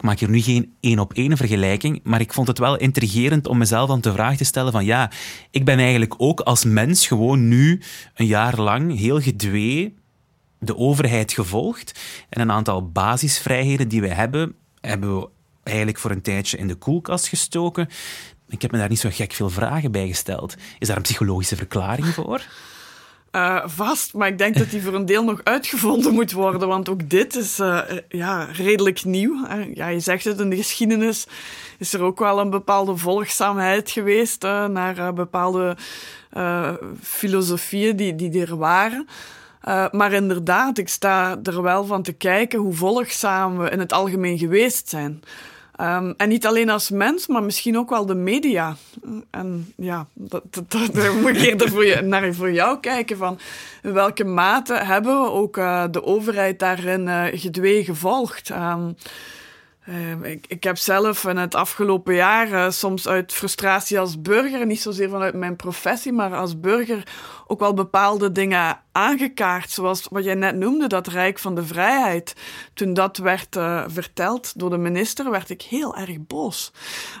Ik 0.00 0.06
maak 0.06 0.18
hier 0.18 0.30
nu 0.30 0.40
geen 0.40 0.74
één 0.80 0.98
op 0.98 1.12
één 1.12 1.36
vergelijking, 1.36 2.00
maar 2.02 2.20
ik 2.20 2.32
vond 2.32 2.46
het 2.46 2.58
wel 2.58 2.76
intrigerend 2.76 3.46
om 3.46 3.58
mezelf 3.58 3.90
aan 3.90 4.00
de 4.00 4.12
vraag 4.12 4.36
te 4.36 4.44
stellen 4.44 4.72
van 4.72 4.84
ja, 4.84 5.10
ik 5.50 5.64
ben 5.64 5.78
eigenlijk 5.78 6.14
ook 6.16 6.40
als 6.40 6.64
mens 6.64 7.06
gewoon 7.06 7.48
nu 7.48 7.80
een 8.14 8.26
jaar 8.26 8.60
lang 8.60 8.98
heel 8.98 9.20
gedwee 9.20 9.94
de 10.58 10.76
overheid 10.76 11.32
gevolgd 11.32 12.00
en 12.28 12.40
een 12.40 12.50
aantal 12.50 12.90
basisvrijheden 12.90 13.88
die 13.88 14.00
we 14.00 14.08
hebben, 14.08 14.54
hebben 14.80 15.20
we 15.20 15.28
eigenlijk 15.62 15.98
voor 15.98 16.10
een 16.10 16.22
tijdje 16.22 16.56
in 16.56 16.68
de 16.68 16.74
koelkast 16.74 17.28
gestoken. 17.28 17.88
Ik 18.48 18.62
heb 18.62 18.70
me 18.70 18.78
daar 18.78 18.88
niet 18.88 19.00
zo 19.00 19.08
gek 19.12 19.32
veel 19.32 19.50
vragen 19.50 19.92
bij 19.92 20.08
gesteld. 20.08 20.56
Is 20.78 20.88
daar 20.88 20.96
een 20.96 21.02
psychologische 21.02 21.56
verklaring 21.56 22.06
voor? 22.06 22.42
Uh, 23.32 23.62
vast, 23.64 24.14
maar 24.14 24.28
ik 24.28 24.38
denk 24.38 24.56
dat 24.56 24.70
die 24.70 24.82
voor 24.82 24.94
een 24.94 25.06
deel 25.06 25.24
nog 25.24 25.40
uitgevonden 25.44 26.14
moet 26.14 26.32
worden, 26.32 26.68
want 26.68 26.88
ook 26.88 27.10
dit 27.10 27.36
is 27.36 27.60
uh, 27.60 27.80
ja, 28.08 28.44
redelijk 28.44 29.04
nieuw. 29.04 29.46
Ja, 29.74 29.86
je 29.86 30.00
zegt 30.00 30.24
het, 30.24 30.40
in 30.40 30.50
de 30.50 30.56
geschiedenis 30.56 31.26
is 31.78 31.92
er 31.92 32.02
ook 32.02 32.18
wel 32.18 32.40
een 32.40 32.50
bepaalde 32.50 32.96
volgzaamheid 32.96 33.90
geweest 33.90 34.42
naar 34.42 35.14
bepaalde 35.14 35.76
filosofieën 37.02 37.96
die, 37.96 38.14
die 38.14 38.46
er 38.46 38.56
waren. 38.56 39.06
maar 39.90 40.12
inderdaad, 40.12 40.78
ik 40.78 40.88
sta 40.88 41.38
er 41.42 41.62
wel 41.62 41.84
van 41.84 42.02
te 42.02 42.12
kijken 42.12 42.58
hoe 42.58 42.74
volgzaam 42.74 43.58
we 43.58 43.70
in 43.70 43.78
het 43.78 43.92
algemeen 43.92 44.38
geweest 44.38 44.88
zijn. 44.88 45.22
Um, 45.80 46.14
en 46.16 46.28
niet 46.28 46.46
alleen 46.46 46.70
als 46.70 46.90
mens, 46.90 47.26
maar 47.26 47.42
misschien 47.42 47.78
ook 47.78 47.90
wel 47.90 48.06
de 48.06 48.14
media. 48.14 48.76
En 49.30 49.72
ja, 49.76 50.06
dat, 50.14 50.42
dat, 50.68 50.94
moet 51.20 51.36
ik 51.36 51.42
eerder 51.42 51.68
voor, 51.68 51.86
je, 51.86 52.00
naar 52.00 52.34
voor 52.34 52.52
jou 52.52 52.80
kijken. 52.80 53.16
Van 53.16 53.38
in 53.82 53.92
welke 53.92 54.24
mate 54.24 54.74
hebben 54.74 55.22
we 55.22 55.30
ook 55.30 55.56
uh, 55.56 55.84
de 55.90 56.04
overheid 56.04 56.58
daarin 56.58 57.06
uh, 57.06 57.24
gedwee 57.32 57.84
gevolgd? 57.84 58.50
Um, 58.50 58.96
uh, 59.88 60.30
ik, 60.30 60.44
ik, 60.48 60.64
heb 60.64 60.76
zelf 60.76 61.24
in 61.24 61.36
het 61.36 61.54
afgelopen 61.54 62.14
jaar 62.14 62.72
soms 62.72 63.08
uit 63.08 63.32
frustratie 63.32 63.98
als 63.98 64.22
burger, 64.22 64.66
niet 64.66 64.80
zozeer 64.80 65.08
vanuit 65.08 65.34
mijn 65.34 65.56
professie, 65.56 66.12
maar 66.12 66.34
als 66.34 66.60
burger 66.60 67.02
ook 67.46 67.60
wel 67.60 67.74
bepaalde 67.74 68.32
dingen 68.32 68.78
aangekaart. 68.92 69.70
Zoals 69.70 70.06
wat 70.10 70.24
jij 70.24 70.34
net 70.34 70.56
noemde, 70.56 70.86
dat 70.86 71.06
Rijk 71.06 71.38
van 71.38 71.54
de 71.54 71.66
Vrijheid. 71.66 72.34
Toen 72.74 72.94
dat 72.94 73.16
werd 73.16 73.56
uh, 73.56 73.84
verteld 73.86 74.58
door 74.58 74.70
de 74.70 74.76
minister, 74.76 75.30
werd 75.30 75.50
ik 75.50 75.62
heel 75.62 75.96
erg 75.96 76.16
boos. 76.26 76.72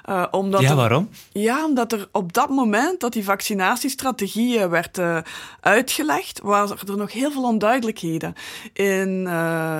Uh, 0.08 0.26
omdat 0.30 0.60
ja, 0.60 0.74
waarom? 0.74 1.08
Er, 1.32 1.40
ja, 1.40 1.64
omdat 1.64 1.92
er 1.92 2.08
op 2.12 2.32
dat 2.32 2.48
moment 2.48 3.00
dat 3.00 3.12
die 3.12 3.24
vaccinatiestrategie 3.24 4.66
werd 4.66 4.98
uh, 4.98 5.18
uitgelegd, 5.60 6.40
waren 6.42 6.76
er 6.88 6.96
nog 6.96 7.12
heel 7.12 7.30
veel 7.30 7.44
onduidelijkheden 7.44 8.34
in 8.72 9.26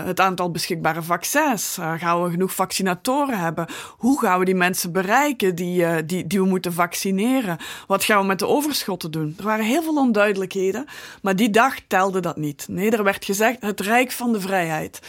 het 0.04 0.20
aantal 0.20 0.50
beschikbare 0.50 1.02
vaccins. 1.02 1.78
gaan 1.98 2.22
we 2.22 2.30
genoeg 2.30 2.54
vaccinatoren 2.54 3.38
hebben? 3.38 3.66
Hoe 3.96 4.20
gaan 4.20 4.38
we 4.38 4.44
die 4.44 4.54
mensen 4.54 4.92
bereiken 4.92 5.54
die, 5.54 6.04
die, 6.04 6.26
die 6.26 6.40
we 6.40 6.46
moeten 6.46 6.72
vaccineren? 6.72 7.58
Wat 7.86 8.04
gaan 8.04 8.20
we 8.20 8.26
met 8.26 8.38
de 8.38 8.46
overschotten 8.46 9.10
doen? 9.10 9.34
Er 9.38 9.44
waren 9.44 9.64
heel 9.64 9.82
veel 9.82 9.96
onduidelijkheden 9.96 10.86
maar 11.22 11.36
die 11.36 11.50
dag 11.50 11.79
telde 11.86 12.20
dat 12.20 12.36
niet. 12.36 12.66
Nee, 12.68 12.90
er 12.90 13.04
werd 13.04 13.24
gezegd 13.24 13.56
het 13.60 13.80
Rijk 13.80 14.10
van 14.10 14.32
de 14.32 14.40
Vrijheid. 14.40 15.00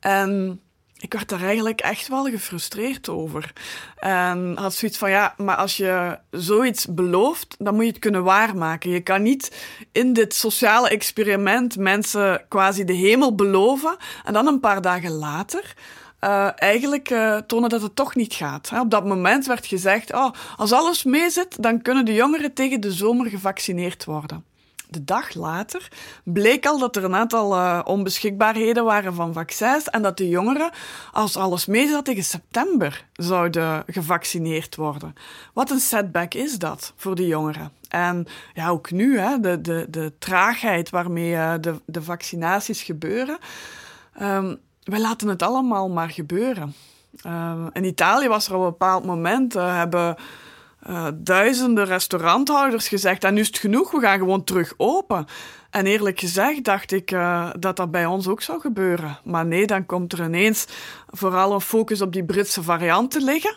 En 0.00 0.60
ik 0.98 1.12
werd 1.12 1.28
daar 1.28 1.42
eigenlijk 1.42 1.80
echt 1.80 2.08
wel 2.08 2.24
gefrustreerd 2.24 3.08
over. 3.08 3.52
En 3.96 4.56
had 4.56 4.74
zoiets 4.74 4.98
van, 4.98 5.10
ja, 5.10 5.34
maar 5.36 5.56
als 5.56 5.76
je 5.76 6.18
zoiets 6.30 6.86
belooft, 6.86 7.56
dan 7.58 7.74
moet 7.74 7.84
je 7.84 7.90
het 7.90 7.98
kunnen 7.98 8.24
waarmaken. 8.24 8.90
Je 8.90 9.00
kan 9.00 9.22
niet 9.22 9.66
in 9.92 10.12
dit 10.12 10.34
sociale 10.34 10.88
experiment 10.88 11.76
mensen 11.76 12.44
quasi 12.48 12.84
de 12.84 12.92
hemel 12.92 13.34
beloven 13.34 13.96
en 14.24 14.32
dan 14.32 14.46
een 14.46 14.60
paar 14.60 14.82
dagen 14.82 15.10
later 15.10 15.74
uh, 16.24 16.48
eigenlijk 16.54 17.10
uh, 17.10 17.36
tonen 17.36 17.68
dat 17.68 17.82
het 17.82 17.96
toch 17.96 18.14
niet 18.14 18.34
gaat. 18.34 18.70
Op 18.80 18.90
dat 18.90 19.06
moment 19.06 19.46
werd 19.46 19.66
gezegd, 19.66 20.12
oh, 20.12 20.30
als 20.56 20.72
alles 20.72 21.04
meezit, 21.04 21.62
dan 21.62 21.82
kunnen 21.82 22.04
de 22.04 22.14
jongeren 22.14 22.52
tegen 22.52 22.80
de 22.80 22.92
zomer 22.92 23.26
gevaccineerd 23.26 24.04
worden. 24.04 24.44
De 24.92 25.04
dag 25.04 25.34
later 25.34 25.88
bleek 26.24 26.66
al 26.66 26.78
dat 26.78 26.96
er 26.96 27.04
een 27.04 27.14
aantal 27.14 27.54
uh, 27.54 27.80
onbeschikbaarheden 27.84 28.84
waren 28.84 29.14
van 29.14 29.32
vaccins 29.32 29.90
en 29.90 30.02
dat 30.02 30.16
de 30.16 30.28
jongeren, 30.28 30.70
als 31.12 31.36
alles 31.36 31.66
mee 31.66 31.88
zat, 31.88 32.04
tegen 32.04 32.24
september 32.24 33.06
zouden 33.12 33.84
gevaccineerd 33.86 34.76
worden. 34.76 35.14
Wat 35.52 35.70
een 35.70 35.80
setback 35.80 36.34
is 36.34 36.58
dat 36.58 36.92
voor 36.96 37.14
die 37.14 37.26
jongeren. 37.26 37.72
En 37.88 38.26
ja, 38.54 38.68
ook 38.68 38.90
nu, 38.90 39.18
hè, 39.18 39.40
de, 39.40 39.60
de, 39.60 39.86
de 39.90 40.12
traagheid 40.18 40.90
waarmee 40.90 41.32
uh, 41.32 41.54
de, 41.60 41.80
de 41.86 42.02
vaccinaties 42.02 42.82
gebeuren. 42.82 43.38
Um, 44.22 44.58
wij 44.82 45.00
laten 45.00 45.28
het 45.28 45.42
allemaal 45.42 45.88
maar 45.88 46.10
gebeuren. 46.10 46.74
Uh, 47.26 47.66
in 47.72 47.84
Italië 47.84 48.28
was 48.28 48.48
er 48.48 48.54
op 48.54 48.60
een 48.62 48.68
bepaald 48.68 49.04
moment, 49.04 49.56
uh, 49.56 49.76
hebben 49.76 50.16
uh, 50.88 51.08
duizenden 51.14 51.84
restauranthouders 51.84 52.88
gezegd, 52.88 53.24
en 53.24 53.34
nu 53.34 53.40
is 53.40 53.46
het 53.46 53.58
genoeg, 53.58 53.90
we 53.90 54.00
gaan 54.00 54.18
gewoon 54.18 54.44
terug 54.44 54.74
open. 54.76 55.26
En 55.70 55.86
eerlijk 55.86 56.20
gezegd 56.20 56.64
dacht 56.64 56.92
ik 56.92 57.10
uh, 57.10 57.50
dat 57.58 57.76
dat 57.76 57.90
bij 57.90 58.06
ons 58.06 58.28
ook 58.28 58.42
zou 58.42 58.60
gebeuren. 58.60 59.18
Maar 59.24 59.46
nee, 59.46 59.66
dan 59.66 59.86
komt 59.86 60.12
er 60.12 60.24
ineens 60.24 60.66
vooral 61.06 61.52
een 61.52 61.60
focus 61.60 62.00
op 62.00 62.12
die 62.12 62.24
Britse 62.24 62.62
variant 62.62 63.10
te 63.10 63.20
liggen. 63.20 63.56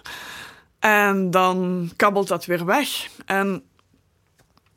En 0.80 1.32
dan 1.32 1.90
kabbelt 1.96 2.28
dat 2.28 2.46
weer 2.46 2.66
weg. 2.66 3.10
En 3.26 3.64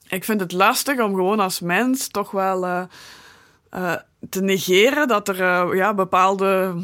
ik 0.08 0.24
vind 0.24 0.40
het 0.40 0.52
lastig 0.52 1.00
om 1.00 1.14
gewoon 1.14 1.40
als 1.40 1.60
mens 1.60 2.08
toch 2.08 2.30
wel 2.30 2.66
uh, 2.66 3.94
te 4.28 4.42
negeren 4.42 5.08
dat 5.08 5.28
er 5.28 5.76
ja, 5.76 5.94
bepaalde 5.94 6.74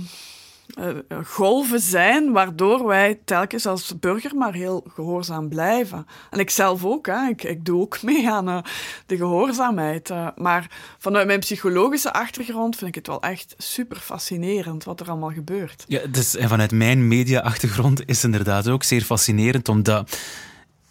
golven 1.24 1.80
zijn 1.80 2.32
waardoor 2.32 2.86
wij 2.86 3.20
telkens 3.24 3.66
als 3.66 3.98
burger 3.98 4.36
maar 4.36 4.52
heel 4.52 4.84
gehoorzaam 4.94 5.48
blijven. 5.48 6.06
En 6.30 6.38
ik 6.38 6.50
zelf 6.50 6.84
ook, 6.84 7.06
hè. 7.06 7.28
Ik, 7.28 7.42
ik 7.42 7.64
doe 7.64 7.80
ook 7.80 8.02
mee 8.02 8.30
aan 8.30 8.48
uh, 8.48 8.58
de 9.06 9.16
gehoorzaamheid. 9.16 10.10
Maar 10.36 10.70
vanuit 10.98 11.26
mijn 11.26 11.40
psychologische 11.40 12.12
achtergrond 12.12 12.76
vind 12.76 12.88
ik 12.88 12.94
het 12.94 13.06
wel 13.06 13.22
echt 13.22 13.54
super 13.58 13.96
fascinerend 13.96 14.84
wat 14.84 15.00
er 15.00 15.08
allemaal 15.08 15.32
gebeurt. 15.32 15.84
Ja, 15.88 16.06
dus, 16.06 16.36
en 16.36 16.48
vanuit 16.48 16.72
mijn 16.72 17.08
media-achtergrond 17.08 18.08
is 18.08 18.24
inderdaad 18.24 18.68
ook 18.68 18.82
zeer 18.82 19.02
fascinerend, 19.02 19.68
omdat 19.68 20.18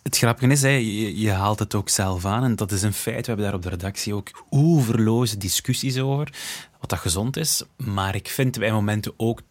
het 0.03 0.17
grappige 0.17 0.51
is, 0.51 0.61
hè, 0.61 0.69
je, 0.69 1.19
je, 1.19 1.31
haalt 1.31 1.59
het 1.59 1.75
ook 1.75 1.89
zelf 1.89 2.25
aan 2.25 2.43
en 2.43 2.55
dat 2.55 2.71
is 2.71 2.81
een 2.81 2.93
feit. 2.93 3.21
We 3.21 3.27
hebben 3.27 3.45
daar 3.45 3.55
op 3.55 3.61
de 3.61 3.69
redactie 3.69 4.13
ook 4.13 4.43
oeverloze 4.51 5.37
discussies 5.37 5.99
over, 5.99 6.33
wat 6.79 6.89
dat 6.89 6.99
gezond 6.99 7.37
is. 7.37 7.63
Maar 7.77 8.15
ik 8.15 8.27
vind 8.27 8.59
bij 8.59 8.71
momenten 8.71 9.13
ook 9.17 9.41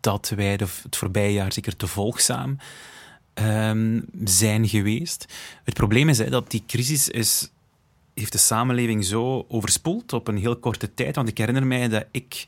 dat 0.00 0.32
wij 0.36 0.56
de, 0.56 0.66
het 0.82 0.96
voorbije 0.96 1.32
jaar 1.32 1.52
zeker 1.52 1.76
te 1.76 1.86
volgzaam 1.86 2.56
um, 3.34 4.04
zijn 4.24 4.68
geweest. 4.68 5.26
Het 5.64 5.74
probleem 5.74 6.08
is 6.08 6.16
dat 6.16 6.50
die 6.50 6.64
crisis 6.66 7.08
is, 7.08 7.50
heeft 8.14 8.32
de 8.32 8.38
samenleving 8.38 9.04
zo 9.04 9.44
overspoeld 9.48 10.12
op 10.12 10.28
een 10.28 10.36
heel 10.36 10.56
korte 10.56 10.94
tijd. 10.94 11.16
Want 11.16 11.28
ik 11.28 11.38
herinner 11.38 11.66
mij 11.66 11.88
dat 11.88 12.04
ik 12.10 12.44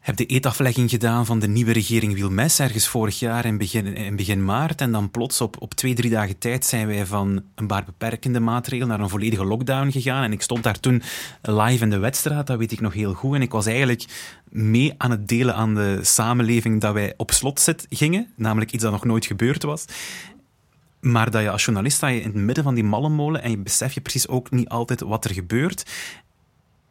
heb 0.00 0.16
de 0.16 0.26
eetaflegging 0.26 0.90
gedaan 0.90 1.26
van 1.26 1.38
de 1.38 1.48
nieuwe 1.48 1.72
regering 1.72 2.14
Wilmes 2.14 2.58
ergens 2.58 2.88
vorig 2.88 3.18
jaar 3.18 3.44
in 3.44 3.58
begin, 3.58 3.96
in 3.96 4.16
begin 4.16 4.44
maart. 4.44 4.80
En 4.80 4.92
dan 4.92 5.10
plots 5.10 5.40
op, 5.40 5.56
op 5.60 5.74
twee, 5.74 5.94
drie 5.94 6.10
dagen 6.10 6.38
tijd 6.38 6.64
zijn 6.64 6.86
wij 6.86 7.06
van 7.06 7.42
een 7.54 7.66
paar 7.66 7.84
beperkende 7.84 8.40
maatregelen 8.40 8.88
naar 8.88 9.00
een 9.00 9.08
volledige 9.08 9.44
lockdown 9.44 9.90
gegaan. 9.90 10.22
En 10.22 10.32
ik 10.32 10.42
stond 10.42 10.62
daar 10.62 10.80
toen 10.80 11.02
live 11.42 11.84
in 11.84 11.90
de 11.90 11.98
wedstrijd, 11.98 12.46
dat 12.46 12.58
weet 12.58 12.72
ik 12.72 12.80
nog 12.80 12.92
heel 12.92 13.14
goed. 13.14 13.34
En 13.34 13.42
ik 13.42 13.50
was 13.50 13.66
eigenlijk 13.66 14.04
mee 14.48 14.94
aan 14.96 15.10
het 15.10 15.28
delen 15.28 15.54
aan 15.54 15.74
de 15.74 15.98
samenleving 16.02 16.80
dat 16.80 16.92
wij 16.92 17.14
op 17.16 17.30
slot 17.30 17.60
zit, 17.60 17.86
gingen. 17.88 18.32
Namelijk 18.36 18.72
iets 18.72 18.82
dat 18.82 18.92
nog 18.92 19.04
nooit 19.04 19.26
gebeurd 19.26 19.62
was. 19.62 19.84
Maar 21.00 21.30
dat 21.30 21.42
je 21.42 21.50
als 21.50 21.64
journalist 21.64 21.96
sta 21.96 22.06
je 22.06 22.20
in 22.20 22.26
het 22.26 22.34
midden 22.34 22.64
van 22.64 22.74
die 22.74 22.84
mallenmolen 22.84 23.42
en 23.42 23.50
je 23.50 23.58
besef 23.58 23.92
je 23.92 24.00
precies 24.00 24.28
ook 24.28 24.50
niet 24.50 24.68
altijd 24.68 25.00
wat 25.00 25.24
er 25.24 25.34
gebeurt. 25.34 25.90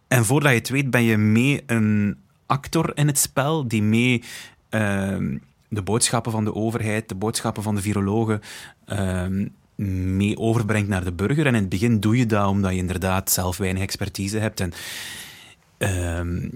En 0.07 0.25
voordat 0.25 0.51
je 0.51 0.57
het 0.57 0.69
weet 0.69 0.89
ben 0.89 1.03
je 1.03 1.17
mee 1.17 1.63
een 1.65 2.17
actor 2.49 2.91
in 2.97 3.07
het 3.07 3.17
spel 3.17 3.67
die 3.67 3.83
mee 3.83 4.23
uh, 4.69 5.17
de 5.67 5.81
boodschappen 5.81 6.31
van 6.31 6.43
de 6.43 6.55
overheid, 6.55 7.09
de 7.09 7.15
boodschappen 7.15 7.63
van 7.63 7.75
de 7.75 7.81
virologen 7.81 8.41
uh, 8.87 9.47
mee 10.15 10.37
overbrengt 10.37 10.89
naar 10.89 11.03
de 11.03 11.11
burger. 11.11 11.45
En 11.45 11.55
in 11.55 11.61
het 11.61 11.69
begin 11.69 11.99
doe 11.99 12.17
je 12.17 12.25
dat 12.25 12.47
omdat 12.47 12.71
je 12.71 12.77
inderdaad 12.77 13.31
zelf 13.31 13.57
weinig 13.57 13.83
expertise 13.83 14.37
hebt. 14.37 14.59
En 14.59 14.73
uh, 15.77 16.49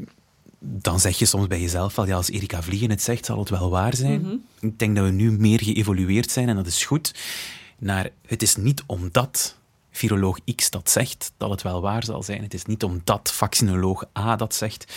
dan 0.59 0.99
zeg 0.99 1.19
je 1.19 1.25
soms 1.25 1.47
bij 1.47 1.61
jezelf 1.61 1.95
wel, 1.95 2.07
ja, 2.07 2.15
als 2.15 2.29
Erika 2.29 2.63
Vliegen 2.63 2.89
het 2.89 3.01
zegt, 3.01 3.25
zal 3.25 3.39
het 3.39 3.49
wel 3.49 3.69
waar 3.69 3.95
zijn. 3.95 4.19
Mm 4.19 4.25
-hmm. 4.25 4.43
Ik 4.59 4.79
denk 4.79 4.95
dat 4.95 5.05
we 5.05 5.11
nu 5.11 5.31
meer 5.31 5.63
geëvolueerd 5.63 6.31
zijn 6.31 6.49
en 6.49 6.55
dat 6.55 6.67
is 6.67 6.85
goed. 6.85 7.15
Naar, 7.77 8.09
het 8.25 8.41
is 8.41 8.55
niet 8.55 8.83
omdat 8.85 9.57
viroloog 9.91 10.39
X 10.55 10.69
dat 10.69 10.89
zegt, 10.89 11.33
dat 11.37 11.49
het 11.49 11.61
wel 11.61 11.81
waar 11.81 12.03
zal 12.03 12.23
zijn. 12.23 12.41
Het 12.41 12.53
is 12.53 12.65
niet 12.65 12.83
omdat 12.83 13.31
vaccinoloog 13.33 14.03
A 14.17 14.35
dat 14.35 14.55
zegt, 14.55 14.93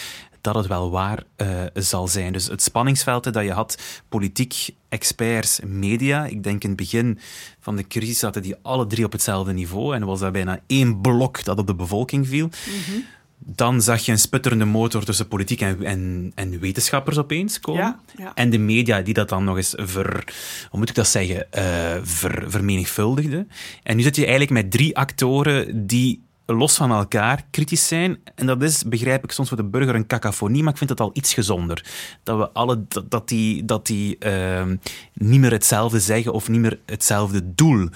dat 0.46 0.54
het 0.54 0.66
wel 0.66 0.90
waar 0.90 1.22
uh, 1.36 1.48
zal 1.74 2.08
zijn. 2.08 2.32
Dus 2.32 2.46
het 2.46 2.62
spanningsveld 2.62 3.32
dat 3.32 3.44
je 3.44 3.52
had, 3.52 3.78
politiek, 4.08 4.68
experts, 4.88 5.60
media. 5.64 6.24
Ik 6.24 6.42
denk 6.42 6.62
in 6.62 6.68
het 6.68 6.78
begin 6.78 7.18
van 7.60 7.76
de 7.76 7.86
crisis 7.86 8.18
zaten 8.18 8.42
die 8.42 8.54
alle 8.62 8.86
drie 8.86 9.04
op 9.04 9.12
hetzelfde 9.12 9.52
niveau 9.52 9.94
en 9.94 10.04
was 10.04 10.20
dat 10.20 10.32
bijna 10.32 10.60
één 10.66 11.00
blok 11.00 11.44
dat 11.44 11.58
op 11.58 11.66
de 11.66 11.74
bevolking 11.74 12.28
viel. 12.28 12.46
Mm 12.46 12.52
-hmm. 12.86 13.04
Dan 13.38 13.82
zag 13.82 14.04
je 14.04 14.12
een 14.12 14.18
sputterende 14.18 14.64
motor 14.64 15.04
tussen 15.04 15.28
politiek 15.28 15.60
en, 15.60 15.84
en, 15.84 16.32
en 16.34 16.58
wetenschappers 16.58 17.18
opeens 17.18 17.60
komen. 17.60 17.82
Ja, 17.82 18.00
ja. 18.16 18.34
En 18.34 18.50
de 18.50 18.58
media 18.58 19.00
die 19.00 19.14
dat 19.14 19.28
dan 19.28 19.44
nog 19.44 19.56
eens 19.56 19.74
ver, 19.76 20.24
hoe 20.70 20.78
moet 20.78 20.88
ik 20.88 20.94
dat 20.94 21.08
zeggen, 21.08 21.46
uh, 21.58 21.62
ver, 22.02 22.50
vermenigvuldigden. 22.50 23.50
En 23.82 23.96
nu 23.96 24.02
zit 24.02 24.16
je 24.16 24.26
eigenlijk 24.26 24.62
met 24.62 24.70
drie 24.70 24.96
actoren 24.96 25.86
die 25.86 26.25
los 26.46 26.76
van 26.76 26.90
elkaar 26.90 27.44
kritisch 27.50 27.88
zijn. 27.88 28.18
En 28.34 28.46
dat 28.46 28.62
is, 28.62 28.84
begrijp 28.84 29.24
ik, 29.24 29.32
soms 29.32 29.48
voor 29.48 29.56
de 29.56 29.64
burger 29.64 29.94
een 29.94 30.06
cacophonie, 30.06 30.62
maar 30.62 30.72
ik 30.72 30.78
vind 30.78 30.90
het 30.90 31.00
al 31.00 31.10
iets 31.12 31.34
gezonder. 31.34 31.84
Dat 32.22 32.38
we 32.38 32.50
alle, 32.50 32.84
dat, 33.08 33.28
die, 33.28 33.64
dat 33.64 33.86
die 33.86 34.16
uh, 34.26 34.64
niet 35.12 35.40
meer 35.40 35.52
hetzelfde 35.52 36.00
zeggen 36.00 36.32
of 36.32 36.48
niet 36.48 36.60
meer 36.60 36.78
hetzelfde 36.86 37.54
doel 37.54 37.88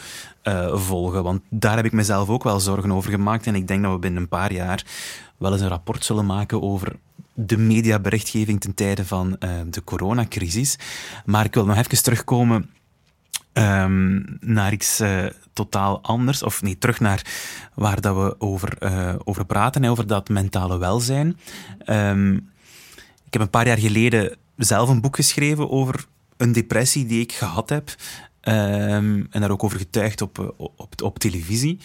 uh, 0.45 0.77
volgen. 0.77 1.23
Want 1.23 1.43
daar 1.49 1.77
heb 1.77 1.85
ik 1.85 1.93
mezelf 1.93 2.29
ook 2.29 2.43
wel 2.43 2.61
zorgen 2.61 2.93
over 2.93 3.11
gemaakt. 3.11 3.47
En 3.47 3.55
ik 3.55 3.69
denk 3.69 3.83
dat 3.83 3.93
we 3.93 3.99
binnen 3.99 4.23
een 4.23 4.29
paar 4.29 4.53
jaar 4.53 4.85
wel 5.37 5.53
eens 5.53 5.61
een 5.61 5.69
rapport 5.69 6.05
zullen 6.05 6.27
maken 6.27 6.63
over 6.63 6.97
de 7.35 7.57
mediaberichtgeving 7.57 8.61
ten 8.61 8.75
tijde 8.75 9.05
van 9.05 9.37
uh, 9.41 9.51
de 9.71 9.85
coronacrisis. 9.85 10.79
Maar 11.25 11.45
ik 11.45 11.55
wil 11.55 11.67
nog 11.67 11.77
even 11.77 12.03
terugkomen 12.03 12.71
um, 13.53 14.39
naar 14.41 14.73
iets 14.73 15.01
uh, 15.01 15.27
totaal 15.53 16.03
anders. 16.03 16.43
Of 16.43 16.63
nee, 16.63 16.79
terug 16.79 17.01
naar 17.01 17.27
waar 17.75 18.01
dat 18.01 18.17
we 18.17 18.35
over, 18.39 18.77
uh, 18.83 19.15
over 19.25 19.45
praten, 19.45 19.85
over 19.85 20.07
dat 20.07 20.29
mentale 20.29 20.79
welzijn. 20.79 21.39
Um, 21.87 22.35
ik 23.27 23.33
heb 23.33 23.43
een 23.43 23.51
paar 23.51 23.67
jaar 23.67 23.79
geleden 23.79 24.37
zelf 24.57 24.89
een 24.89 25.01
boek 25.01 25.17
geschreven 25.17 25.71
over 25.71 26.05
een 26.37 26.53
depressie 26.53 27.07
die 27.07 27.21
ik 27.21 27.33
gehad 27.33 27.69
heb. 27.69 27.95
Um, 28.43 29.27
en 29.31 29.41
daar 29.41 29.51
ook 29.51 29.65
over 29.65 29.79
getuigd 29.79 30.23
op, 30.23 30.55
op, 30.77 31.03
op 31.03 31.19
televisie. 31.19 31.79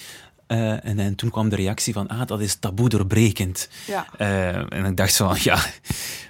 Uh, 0.48 0.86
en, 0.86 1.00
en, 1.00 1.16
toen 1.16 1.30
kwam 1.30 1.50
de 1.50 1.56
reactie 1.56 1.94
van, 1.94 2.08
ah, 2.08 2.28
dat 2.28 2.42
is 2.42 2.56
taboe 2.56 2.90
doorbrekend. 2.90 3.70
Ja. 3.88 4.08
Uh, 4.20 4.74
en 4.74 4.86
ik 4.86 4.98
dacht 4.98 5.14
zo 5.14 5.28
van, 5.28 5.38
ja, 5.40 5.60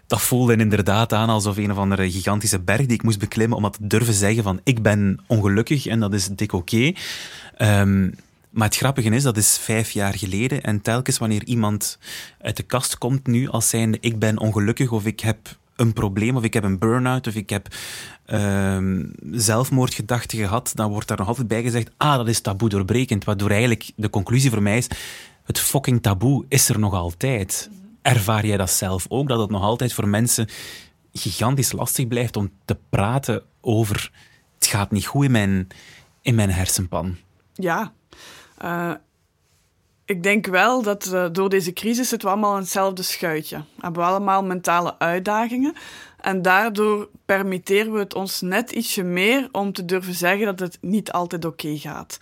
dat 0.08 0.22
voelde 0.22 0.56
inderdaad 0.56 1.14
aan 1.14 1.30
alsof 1.30 1.58
een 1.58 1.72
of 1.72 1.78
andere 1.78 2.12
gigantische 2.12 2.60
berg 2.60 2.86
die 2.86 2.94
ik 2.94 3.04
moest 3.04 3.20
beklimmen 3.20 3.58
om 3.58 3.64
dat 3.64 3.74
te 3.74 3.88
durven 3.88 4.14
zeggen 4.14 4.44
van, 4.44 4.60
ik 4.64 4.82
ben 4.82 5.20
ongelukkig 5.28 5.86
en 5.86 6.00
dat 6.00 6.14
is 6.14 6.28
dik 6.28 6.54
oké. 6.54 6.94
Okay. 7.56 7.82
Um, 7.82 8.14
maar 8.50 8.68
het 8.68 8.78
grappige 8.78 9.10
is, 9.10 9.24
dat 9.24 9.38
is 9.38 9.58
vijf 9.58 9.92
jaar 9.92 10.14
geleden 10.14 10.64
en 10.64 10.82
telkens 10.82 11.18
wanneer 11.18 11.44
iemand 11.44 11.98
uit 12.42 12.58
de 12.58 12.64
kast 12.64 12.98
komt 12.98 13.28
nu 13.28 13.50
als 13.50 13.70
zijnde, 13.70 13.98
ik 14.02 14.20
ben 14.20 14.40
ongelukkig 14.40 14.92
of 14.92 15.06
ik 15.06 15.20
heb 15.20 15.38
een 15.76 15.94
probleem, 15.94 16.36
of 16.36 16.44
ik 16.44 16.54
heb 16.54 16.64
een 16.64 16.80
burn-out, 16.80 17.28
of 17.28 17.36
ik 17.36 17.50
heb 17.50 17.68
uh, 18.28 18.78
zelfmoordgedachten 19.32 20.38
gehad, 20.38 20.72
dan 20.74 20.92
wordt 20.92 21.08
daar 21.08 21.18
nog 21.18 21.28
altijd 21.28 21.48
bij 21.48 21.62
gezegd, 21.62 21.92
ah, 21.98 22.16
dat 22.16 22.28
is 22.28 22.40
taboe 22.40 22.70
doorbrekend. 22.70 23.24
Waardoor 23.24 23.50
eigenlijk 23.50 23.92
de 23.96 24.10
conclusie 24.10 24.50
voor 24.50 24.62
mij 24.62 24.78
is, 24.78 24.88
het 25.44 25.60
fucking 25.60 26.02
taboe 26.02 26.46
is 26.48 26.70
er 26.70 26.80
nog 26.80 26.94
altijd. 26.94 27.70
Ervaar 28.02 28.46
jij 28.46 28.58
dat 28.58 28.70
zelf 28.70 29.06
ook, 29.10 29.28
dat 29.28 29.40
het 29.40 29.50
nog 29.50 29.62
altijd 29.62 29.94
voor 29.94 30.08
mensen 30.08 30.48
gigantisch 31.14 31.72
lastig 31.72 32.08
blijft 32.08 32.38
om 32.38 32.52
te 32.66 32.78
praten 32.90 33.44
over, 33.62 34.12
het 34.56 34.68
gaat 34.68 34.92
niet 34.92 35.06
goed 35.06 35.26
in 35.26 35.32
mijn, 35.32 35.68
in 36.22 36.36
mijn 36.36 36.52
hersenpan? 36.52 37.16
Ja, 37.54 37.94
uh, 38.64 38.92
ik 40.06 40.24
denk 40.24 40.46
wel 40.46 40.82
dat 40.82 41.06
uh, 41.14 41.26
door 41.32 41.50
deze 41.50 41.74
crisis 41.74 42.10
zitten 42.10 42.28
we 42.28 42.34
allemaal 42.34 42.56
in 42.56 42.62
hetzelfde 42.62 43.04
schuitje. 43.04 43.58
We 43.58 43.82
hebben 43.82 44.04
allemaal 44.04 44.44
mentale 44.44 45.00
uitdagingen. 45.00 45.74
En 46.20 46.42
daardoor 46.42 47.10
permitteren 47.26 47.92
we 47.94 48.00
het 48.00 48.14
ons 48.14 48.42
net 48.42 48.72
ietsje 48.72 49.04
meer 49.04 49.50
om 49.52 49.74
te 49.74 49.86
durven 49.86 50.14
zeggen 50.14 50.46
dat 50.46 50.60
het 50.60 50.78
niet 50.82 51.12
altijd 51.12 51.46
oké 51.46 51.78
gaat. 51.78 52.20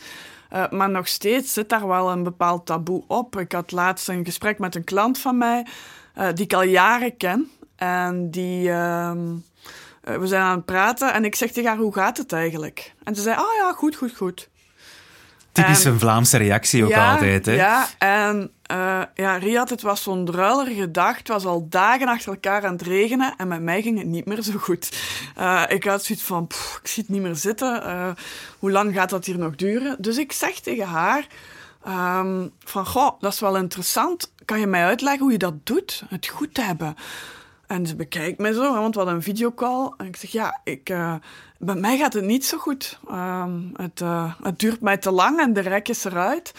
Uh, 0.54 0.70
maar 0.70 0.90
nog 0.90 1.08
steeds 1.08 1.54
zit 1.54 1.70
daar 1.70 1.88
wel 1.88 2.12
een 2.12 2.24
bepaald 2.24 2.66
taboe 2.66 3.04
op. 3.08 3.38
Ik 3.38 3.52
had 3.52 3.72
laatst 3.72 4.08
een 4.08 4.26
gesprek 4.26 4.60
met 4.60 4.76
een 4.76 4.84
klant 4.84 5.18
van 5.18 5.38
mij, 5.38 5.66
uh, 6.18 6.28
die 6.34 6.46
ik 6.46 6.54
al 6.54 6.64
jaren 6.64 7.18
ken. 7.18 7.52
En 7.76 8.32
die. 8.32 8.68
Uh, 8.68 9.12
we 10.02 10.28
zijn 10.28 10.42
aan 10.42 10.56
het 10.56 10.66
praten 10.66 11.14
en 11.14 11.26
ik 11.26 11.36
zeg 11.36 11.52
tegen 11.52 11.70
haar: 11.70 11.80
hoe 11.80 11.94
gaat 11.94 12.18
het 12.18 12.34
eigenlijk? 12.34 12.94
En 13.04 13.16
ze 13.16 13.22
zei: 13.22 13.38
oh 13.38 13.54
ja, 13.60 13.72
goed, 13.72 13.96
goed, 13.96 14.16
goed. 14.16 14.50
Typische 15.54 15.90
en, 15.90 16.00
Vlaamse 16.00 16.38
reactie 16.38 16.84
ook 16.84 16.90
ja, 16.90 17.12
altijd. 17.12 17.46
Hè? 17.46 17.52
Ja, 17.52 17.88
en 17.98 18.52
uh, 18.72 19.02
ja, 19.14 19.36
Riyad, 19.38 19.70
het 19.70 19.82
was 19.82 20.04
zo'n 20.04 20.26
druilerige 20.26 20.92
dag. 20.92 21.18
Het 21.18 21.28
was 21.28 21.46
al 21.46 21.68
dagen 21.70 22.08
achter 22.08 22.32
elkaar 22.32 22.66
aan 22.66 22.72
het 22.72 22.82
regenen 22.82 23.34
en 23.38 23.48
met 23.48 23.62
mij 23.62 23.82
ging 23.82 23.98
het 23.98 24.08
niet 24.08 24.26
meer 24.26 24.42
zo 24.42 24.58
goed. 24.58 24.98
Uh, 25.40 25.64
ik 25.68 25.84
had 25.84 26.04
zoiets 26.04 26.26
van, 26.26 26.48
pff, 26.48 26.80
ik 26.82 26.88
zie 26.88 27.04
het 27.04 27.12
niet 27.12 27.22
meer 27.22 27.36
zitten. 27.36 27.84
Uh, 27.86 28.10
hoe 28.60 28.72
lang 28.72 28.94
gaat 28.94 29.10
dat 29.10 29.26
hier 29.26 29.38
nog 29.38 29.56
duren? 29.56 29.96
Dus 30.00 30.18
ik 30.18 30.32
zeg 30.32 30.60
tegen 30.60 30.88
haar 30.88 31.28
um, 31.88 32.52
van, 32.64 32.86
goh, 32.86 33.20
dat 33.20 33.34
is 33.34 33.40
wel 33.40 33.58
interessant. 33.58 34.32
Kan 34.46 34.60
je 34.60 34.68
mij 34.68 34.86
uitleggen 34.86 35.22
hoe 35.22 35.32
je 35.32 35.38
dat 35.38 35.66
doet? 35.66 36.04
Het 36.10 36.28
goed 36.28 36.58
hebben. 36.58 36.96
En 37.74 37.88
ze 37.88 37.96
bekijkt 37.96 38.40
mij 38.40 38.54
zo, 38.54 38.74
want 38.74 38.94
we 38.94 39.00
hadden 39.00 39.16
een 39.16 39.24
videocall. 39.24 39.94
En 39.98 40.06
ik 40.06 40.16
zeg, 40.16 40.32
ja, 40.32 40.60
ik, 40.64 40.90
uh, 40.90 41.16
bij 41.58 41.76
mij 41.76 41.98
gaat 41.98 42.14
het 42.14 42.24
niet 42.24 42.46
zo 42.46 42.58
goed. 42.58 43.00
Um, 43.12 43.72
het, 43.76 44.02
uh, 44.02 44.34
het 44.44 44.60
duurt 44.60 44.82
mij 44.82 44.98
te 44.98 45.12
lang 45.12 45.40
en 45.40 45.54
de 45.54 45.60
rek 45.60 45.88
is 45.88 46.04
eruit. 46.04 46.54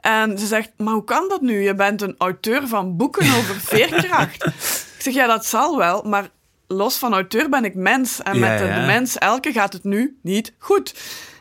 En 0.00 0.38
ze 0.38 0.46
zegt, 0.46 0.70
maar 0.76 0.92
hoe 0.92 1.04
kan 1.04 1.28
dat 1.28 1.40
nu? 1.40 1.62
Je 1.62 1.74
bent 1.74 2.02
een 2.02 2.14
auteur 2.18 2.68
van 2.68 2.96
boeken 2.96 3.26
over 3.36 3.54
veerkracht. 3.74 4.44
ik 4.46 4.98
zeg, 4.98 5.14
ja, 5.14 5.26
dat 5.26 5.46
zal 5.46 5.76
wel, 5.76 6.02
maar 6.02 6.28
los 6.66 6.98
van 6.98 7.12
auteur 7.12 7.48
ben 7.48 7.64
ik 7.64 7.74
mens. 7.74 8.22
En 8.22 8.38
met 8.38 8.60
ja. 8.60 8.80
de 8.80 8.86
mens 8.86 9.18
elke 9.18 9.52
gaat 9.52 9.72
het 9.72 9.84
nu 9.84 10.18
niet 10.22 10.54
goed. 10.58 10.94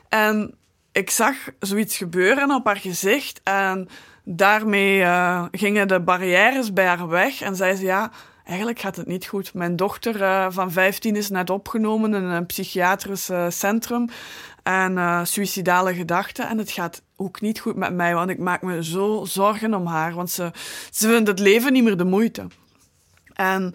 En 0.09 0.55
ik 0.91 1.09
zag 1.09 1.35
zoiets 1.59 1.97
gebeuren 1.97 2.51
op 2.51 2.65
haar 2.65 2.77
gezicht 2.77 3.41
en 3.43 3.87
daarmee 4.23 4.99
uh, 4.99 5.45
gingen 5.51 5.87
de 5.87 5.99
barrières 5.99 6.73
bij 6.73 6.85
haar 6.85 7.07
weg 7.07 7.41
en 7.41 7.55
zei 7.55 7.75
ze, 7.75 7.85
ja 7.85 8.11
eigenlijk 8.47 8.79
gaat 8.79 8.95
het 8.95 9.07
niet 9.07 9.25
goed. 9.25 9.53
Mijn 9.53 9.75
dochter 9.75 10.21
uh, 10.21 10.45
van 10.49 10.71
15 10.71 11.15
is 11.15 11.29
net 11.29 11.49
opgenomen 11.49 12.13
in 12.13 12.23
een 12.23 12.45
psychiatrisch 12.45 13.29
uh, 13.29 13.45
centrum. 13.49 14.09
En 14.63 14.91
uh, 14.91 15.23
suïcidale 15.23 15.93
gedachten. 15.93 16.49
En 16.49 16.57
het 16.57 16.71
gaat 16.71 17.01
ook 17.15 17.41
niet 17.41 17.59
goed 17.59 17.75
met 17.75 17.93
mij, 17.93 18.13
want 18.13 18.29
ik 18.29 18.39
maak 18.39 18.61
me 18.61 18.83
zo 18.83 19.25
zorgen 19.25 19.73
om 19.73 19.85
haar. 19.85 20.13
Want 20.13 20.29
ze, 20.29 20.51
ze 20.91 21.07
vindt 21.07 21.27
het 21.27 21.39
leven 21.39 21.73
niet 21.73 21.83
meer 21.83 21.97
de 21.97 22.03
moeite. 22.03 22.47
En 23.33 23.73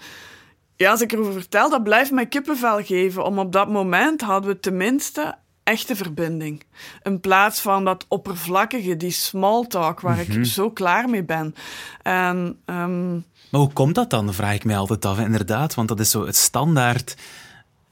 ja, 0.77 0.91
als 0.91 1.01
ik 1.01 1.13
erover 1.13 1.33
vertel, 1.33 1.71
dat 1.71 1.83
blijft 1.83 2.11
mij 2.11 2.27
kippenvel 2.27 2.83
geven. 2.83 3.25
Om 3.25 3.39
op 3.39 3.53
dat 3.53 3.69
moment 3.69 4.21
hadden 4.21 4.51
we 4.51 4.61
tenminste 4.61 5.35
echte 5.63 5.97
verbinding. 5.97 6.63
In 7.03 7.21
plaats 7.21 7.61
van 7.61 7.85
dat 7.85 8.05
oppervlakkige, 8.09 8.97
die 8.97 9.11
small 9.11 9.67
talk, 9.67 10.01
waar 10.01 10.19
ik 10.21 10.29
Mhm. 10.29 10.45
zo 10.45 10.71
klaar 10.71 11.09
mee 11.09 11.25
ben. 11.25 11.55
En 12.03 12.61
um, 12.67 13.25
Maar 13.53 13.61
hoe 13.61 13.73
komt 13.73 13.95
dat 13.95 14.11
dan, 14.11 14.35
vraag 14.35 14.55
ik 14.55 14.65
mij 14.65 14.77
altijd 14.77 15.05
af. 15.05 15.19
Inderdaad, 15.19 15.75
want 15.75 15.88
dat 15.88 16.01
is 16.01 16.11
zo 16.11 16.27
het 16.27 16.37
standaard. 16.37 17.17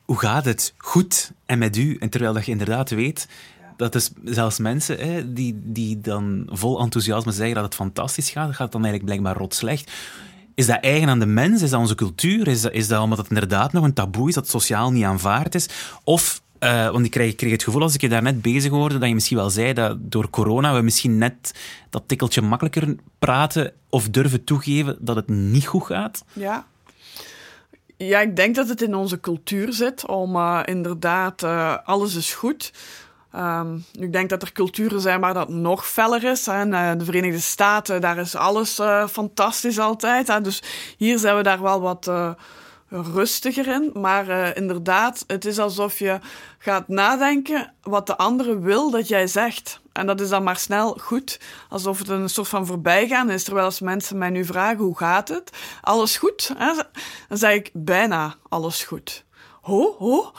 Hoe 0.05 0.19
gaat 0.19 0.45
het? 0.45 0.75
Goed. 0.77 1.33
En 1.47 1.59
met 1.59 1.77
u. 1.77 1.97
En 1.97 2.11
terwijl 2.11 2.33
dat 2.33 2.45
je 2.45 2.51
inderdaad 2.51 2.91
weet, 2.91 3.29
dat 3.77 3.95
is 3.95 4.11
zelfs 4.25 4.59
mensen 4.59 4.99
hè, 4.99 5.33
die, 5.33 5.61
die 5.65 6.01
dan 6.01 6.49
vol 6.51 6.81
enthousiasme 6.81 7.33
zeggen 7.33 7.55
dat 7.55 7.65
het 7.65 7.75
fantastisch 7.75 8.31
gaat, 8.31 8.55
gaat 8.55 8.73
dan 8.73 8.85
eigenlijk 8.85 9.05
blijkbaar 9.05 9.43
rot 9.43 9.55
slecht. 9.55 9.93
Is 10.55 10.67
dat 10.67 10.81
eigen 10.81 11.09
aan 11.09 11.19
de 11.19 11.27
mens? 11.27 11.63
Is 11.63 11.71
dat 11.71 11.81
onze 11.81 11.95
cultuur? 11.95 12.49
Is 12.49 12.61
dat, 12.61 12.73
is 12.73 12.89
dat 12.89 13.03
omdat 13.03 13.19
het 13.19 13.29
inderdaad 13.29 13.73
nog 13.73 13.85
een 13.85 13.95
taboe 13.95 14.29
is, 14.29 14.35
dat 14.35 14.49
sociaal 14.49 14.91
niet 14.91 15.05
aanvaard 15.05 15.55
is? 15.55 15.69
Of 16.05 16.43
uh, 16.61 16.91
want 16.91 17.05
ik 17.05 17.11
kreeg, 17.11 17.35
kreeg, 17.35 17.53
het 17.53 17.63
gevoel 17.63 17.83
als 17.83 17.95
ik 17.95 18.01
je 18.01 18.09
daar 18.09 18.23
net 18.23 18.43
bezig 18.43 18.71
hoorde, 18.71 18.99
dat 18.99 19.09
je 19.09 19.15
misschien 19.15 19.37
wel 19.37 19.51
zei 19.51 19.73
dat 19.73 19.97
door 20.01 20.31
corona 20.31 20.75
we 20.75 20.81
misschien 20.81 21.19
net 21.19 21.55
dat 21.91 22.03
tikkeltje 22.07 22.43
makkelijker 22.43 22.97
praten 23.19 23.73
of 23.89 24.09
durven 24.09 24.45
toegeven 24.45 24.97
dat 25.01 25.17
het 25.17 25.29
niet 25.29 25.67
goed 25.67 25.85
gaat. 25.87 26.25
Ja. 26.33 26.67
Ja, 27.97 28.21
ik 28.21 28.37
denk 28.37 28.55
dat 28.55 28.69
het 28.69 28.83
in 28.83 28.95
onze 28.95 29.21
cultuur 29.21 29.73
zit 29.73 30.07
om 30.07 30.37
uh, 30.37 30.61
inderdaad, 30.65 31.43
uh, 31.43 31.77
alles 31.85 32.15
is 32.15 32.35
goed. 32.35 32.73
Um, 33.37 33.85
ik 33.93 34.13
denk 34.13 34.29
dat 34.31 34.43
er 34.43 34.53
culturen 34.53 35.01
zijn 35.01 35.21
waar 35.21 35.35
dat 35.35 35.49
nog 35.49 35.87
feller 35.87 36.25
is. 36.25 36.49
Uh, 36.49 36.93
de 36.97 37.05
Verenigde 37.05 37.41
Staten, 37.41 38.01
daar 38.01 38.19
is 38.19 38.35
alles 38.35 38.81
fantastisch 39.11 39.79
altijd. 39.79 40.29
Hè. 40.29 40.41
Dus 40.41 40.63
hier 40.97 41.19
zijn 41.19 41.37
we 41.37 41.43
daar 41.43 41.63
wel 41.63 41.81
wat 41.81 42.11
rustiger 42.91 43.67
in. 43.67 43.91
Maar 43.95 44.29
uh, 44.29 44.57
inderdaad, 44.57 45.25
het 45.27 45.45
is 45.45 45.59
alsof 45.59 45.99
je 45.99 46.19
gaat 46.59 46.89
nadenken 46.89 47.73
wat 47.83 48.07
de 48.07 48.17
andere 48.17 48.59
wil 48.59 48.91
dat 48.91 49.09
jij 49.09 49.27
zegt. 49.27 49.81
En 49.93 50.07
dat 50.07 50.21
is 50.21 50.29
dan 50.29 50.43
maar 50.43 50.57
snel 50.57 50.99
goed. 51.01 51.41
Alsof 51.69 51.99
het 51.99 52.09
een 52.09 52.29
soort 52.29 52.49
van 52.49 52.67
voorbijgaan 52.67 53.31
is. 53.31 53.45
Terwijl 53.45 53.67
als 53.67 53.81
mensen 53.81 54.19
mij 54.19 54.31
nu 54.31 54.45
vragen, 54.45 54.85
hoe 54.85 54.97
gaat 54.97 55.29
het? 55.29 55.51
Alles 55.81 56.17
goed? 56.17 56.53
Hè? 56.57 56.73
Dan 57.29 57.39
zeg 57.39 57.55
ik, 57.55 57.71
bijna 57.73 58.35
alles 58.49 58.85
goed. 58.85 59.25
Ho, 59.61 59.95
ho? 59.99 60.33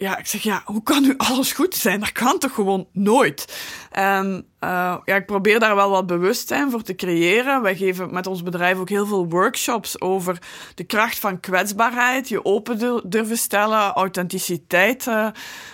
Ja, 0.00 0.18
ik 0.18 0.26
zeg, 0.26 0.42
ja, 0.42 0.62
hoe 0.64 0.82
kan 0.82 1.02
nu 1.02 1.14
alles 1.16 1.52
goed 1.52 1.74
zijn? 1.74 2.00
Dat 2.00 2.12
kan 2.12 2.38
toch 2.38 2.54
gewoon 2.54 2.86
nooit? 2.92 3.62
En 3.90 4.46
uh, 4.60 4.96
ja, 5.04 5.16
ik 5.16 5.26
probeer 5.26 5.60
daar 5.60 5.74
wel 5.74 5.90
wat 5.90 6.06
bewustzijn 6.06 6.70
voor 6.70 6.82
te 6.82 6.94
creëren. 6.94 7.62
Wij 7.62 7.76
geven 7.76 8.12
met 8.12 8.26
ons 8.26 8.42
bedrijf 8.42 8.78
ook 8.78 8.88
heel 8.88 9.06
veel 9.06 9.28
workshops 9.28 10.00
over 10.00 10.38
de 10.74 10.84
kracht 10.84 11.18
van 11.18 11.40
kwetsbaarheid, 11.40 12.28
je 12.28 12.44
open 12.44 13.02
durven 13.10 13.36
stellen, 13.36 13.92
authenticiteit 13.92 15.06
uh, 15.06 15.28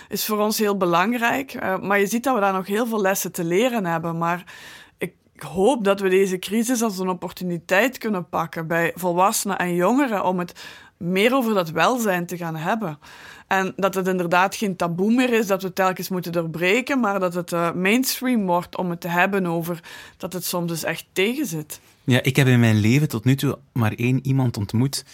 is 0.08 0.26
voor 0.26 0.38
ons 0.38 0.58
heel 0.58 0.76
belangrijk. 0.76 1.54
Uh, 1.54 1.78
maar 1.78 2.00
je 2.00 2.06
ziet 2.06 2.24
dat 2.24 2.34
we 2.34 2.40
daar 2.40 2.52
nog 2.52 2.66
heel 2.66 2.86
veel 2.86 3.00
lessen 3.00 3.32
te 3.32 3.44
leren 3.44 3.86
hebben. 3.86 4.18
Maar 4.18 4.44
ik 5.34 5.42
hoop 5.42 5.84
dat 5.84 6.00
we 6.00 6.08
deze 6.08 6.38
crisis 6.38 6.82
als 6.82 6.98
een 6.98 7.08
opportuniteit 7.08 7.98
kunnen 7.98 8.28
pakken 8.28 8.66
bij 8.66 8.92
volwassenen 8.94 9.58
en 9.58 9.74
jongeren 9.74 10.24
om 10.24 10.38
het 10.38 10.60
meer 10.96 11.34
over 11.34 11.54
dat 11.54 11.70
welzijn 11.70 12.26
te 12.26 12.36
gaan 12.36 12.56
hebben. 12.56 12.98
En 13.46 13.72
dat 13.76 13.94
het 13.94 14.08
inderdaad 14.08 14.54
geen 14.54 14.76
taboe 14.76 15.14
meer 15.14 15.32
is, 15.32 15.46
dat 15.46 15.62
we 15.62 15.72
telkens 15.72 16.08
moeten 16.08 16.32
doorbreken, 16.32 17.00
maar 17.00 17.20
dat 17.20 17.34
het 17.34 17.52
uh, 17.52 17.72
mainstream 17.72 18.46
wordt 18.46 18.76
om 18.76 18.90
het 18.90 19.00
te 19.00 19.08
hebben 19.08 19.46
over 19.46 19.80
dat 20.16 20.32
het 20.32 20.44
soms 20.44 20.68
dus 20.68 20.84
echt 20.84 21.06
tegenzit. 21.12 21.80
Ja, 22.04 22.22
ik 22.22 22.36
heb 22.36 22.46
in 22.46 22.60
mijn 22.60 22.80
leven 22.80 23.08
tot 23.08 23.24
nu 23.24 23.34
toe 23.34 23.58
maar 23.72 23.92
één 23.92 24.26
iemand 24.26 24.56
ontmoet 24.56 25.04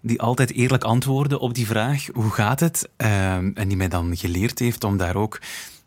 die 0.00 0.20
altijd 0.20 0.52
eerlijk 0.52 0.84
antwoordde 0.84 1.38
op 1.38 1.54
die 1.54 1.66
vraag, 1.66 2.06
hoe 2.12 2.30
gaat 2.30 2.60
het? 2.60 2.88
Uh, 2.96 3.34
en 3.34 3.68
die 3.68 3.76
mij 3.76 3.88
dan 3.88 4.16
geleerd 4.16 4.58
heeft 4.58 4.84
om 4.84 4.96
daar 4.96 5.16
ook 5.16 5.40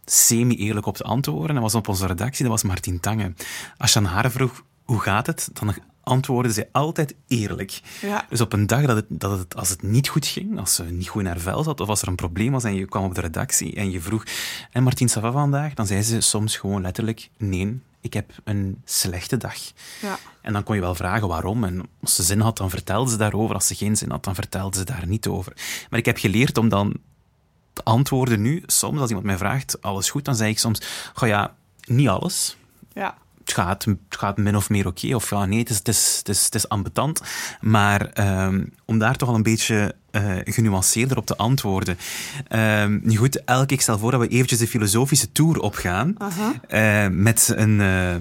semi-eerlijk 0.06 0.86
op 0.86 0.98
te 0.98 1.04
antwoorden. 1.04 1.54
Dat 1.54 1.64
was 1.64 1.76
op 1.76 1.88
onze 1.88 2.08
redactie, 2.08 2.44
dat 2.44 2.52
was 2.52 2.64
Martin 2.64 3.00
Tange. 3.00 3.34
Als 3.78 3.94
je 3.94 4.00
aan 4.00 4.06
haar 4.06 4.32
vroeg, 4.32 4.64
hoe 4.84 5.00
gaat 5.00 5.28
het? 5.28 5.50
Dan 5.54 5.74
antwoordde 6.04 6.54
zij 6.54 6.70
altijd 6.72 7.16
eerlijk. 7.28 7.82
Ja. 8.02 8.26
Dus 8.30 8.42
op 8.42 8.54
een 8.54 8.68
dag 8.68 8.86
dat 8.86 8.96
het, 8.96 9.06
dat 9.10 9.40
het, 9.40 9.56
als 9.56 9.70
het 9.70 9.82
niet 9.82 10.08
goed 10.08 10.26
ging, 10.26 10.60
als 10.60 10.76
ze 10.76 10.84
niet 10.84 11.08
goed 11.08 11.22
in 11.22 11.28
haar 11.28 11.40
vel 11.40 11.64
zat, 11.64 11.80
of 11.80 11.88
als 11.88 12.02
er 12.02 12.08
een 12.08 12.16
probleem 12.16 12.52
was 12.52 12.64
en 12.64 12.76
je 12.76 12.86
kwam 12.86 13.04
op 13.04 13.16
de 13.16 13.22
redactie 13.22 13.76
en 13.76 13.92
je 13.92 14.02
vroeg, 14.02 14.24
en 14.72 14.84
Martien 14.84 15.10
Sava 15.10 15.32
vandaag, 15.32 15.74
dan 15.74 15.88
zei 15.88 16.02
ze 16.02 16.22
soms 16.22 16.58
gewoon 16.58 16.82
letterlijk, 16.82 17.30
nee, 17.38 17.80
ik 18.02 18.14
heb 18.14 18.32
een 18.44 18.82
slechte 18.86 19.38
dag. 19.38 19.56
Ja. 20.02 20.20
En 20.42 20.54
dan 20.54 20.64
kon 20.64 20.76
je 20.76 20.82
wel 20.82 20.96
vragen 20.96 21.28
waarom. 21.28 21.64
En 21.64 21.82
als 22.02 22.16
ze 22.16 22.24
zin 22.24 22.40
had, 22.40 22.58
dan 22.58 22.70
vertelde 22.70 23.12
ze 23.12 23.18
daarover. 23.18 23.56
Als 23.56 23.68
ze 23.68 23.76
geen 23.76 23.98
zin 23.98 24.12
had, 24.12 24.24
dan 24.24 24.36
vertelde 24.36 24.78
ze 24.78 24.84
daar 24.84 25.08
niet 25.08 25.28
over. 25.28 25.54
Maar 25.90 26.00
ik 26.00 26.06
heb 26.06 26.18
geleerd 26.18 26.58
om 26.58 26.70
dan 26.70 26.94
te 27.74 27.84
antwoorden 27.84 28.42
nu. 28.42 28.64
Soms, 28.66 29.00
als 29.00 29.08
iemand 29.08 29.26
mij 29.26 29.38
vraagt, 29.38 29.82
alles 29.82 30.10
goed, 30.10 30.26
dan 30.26 30.36
zeg 30.36 30.48
ik 30.48 30.60
soms, 30.60 30.82
goh 31.14 31.30
ja, 31.30 31.56
niet 31.86 32.08
alles. 32.08 32.58
Ja 32.94 33.18
het 33.44 33.54
gaat, 33.54 33.86
het 33.86 33.98
gaat 34.10 34.38
min 34.38 34.56
of 34.56 34.70
meer 34.70 34.88
oké. 34.88 35.06
Okay. 35.06 35.14
Of 35.14 35.30
ja, 35.30 35.46
nee, 35.46 35.60
het 35.60 35.70
is, 35.70 35.78
het 35.78 35.88
is, 35.88 36.16
het 36.18 36.30
is, 36.30 36.46
het 36.46 36.56
is 36.56 36.70
ambetant. 36.70 37.22
Maar 37.62 38.12
um, 38.46 38.74
om 38.86 39.00
daar 39.00 39.16
toch 39.16 39.30
al 39.30 39.36
een 39.36 39.44
beetje 39.44 39.96
uh, 40.12 40.36
genuanceerder 40.44 41.18
op 41.18 41.26
te 41.26 41.38
antwoorden. 41.38 41.98
Um, 42.50 43.00
nu 43.04 43.16
goed, 43.16 43.44
elke, 43.44 43.74
ik 43.74 43.82
stel 43.82 43.98
voor 43.98 44.12
dat 44.12 44.20
we 44.20 44.28
eventjes 44.28 44.60
de 44.60 44.68
filosofische 44.68 45.32
tour 45.32 45.60
opgaan. 45.60 46.16
Uh 46.22 46.28
-huh. 46.38 47.06
uh, 47.06 47.12
met 47.12 47.54
een... 47.56 47.80
Uh, 47.80 48.16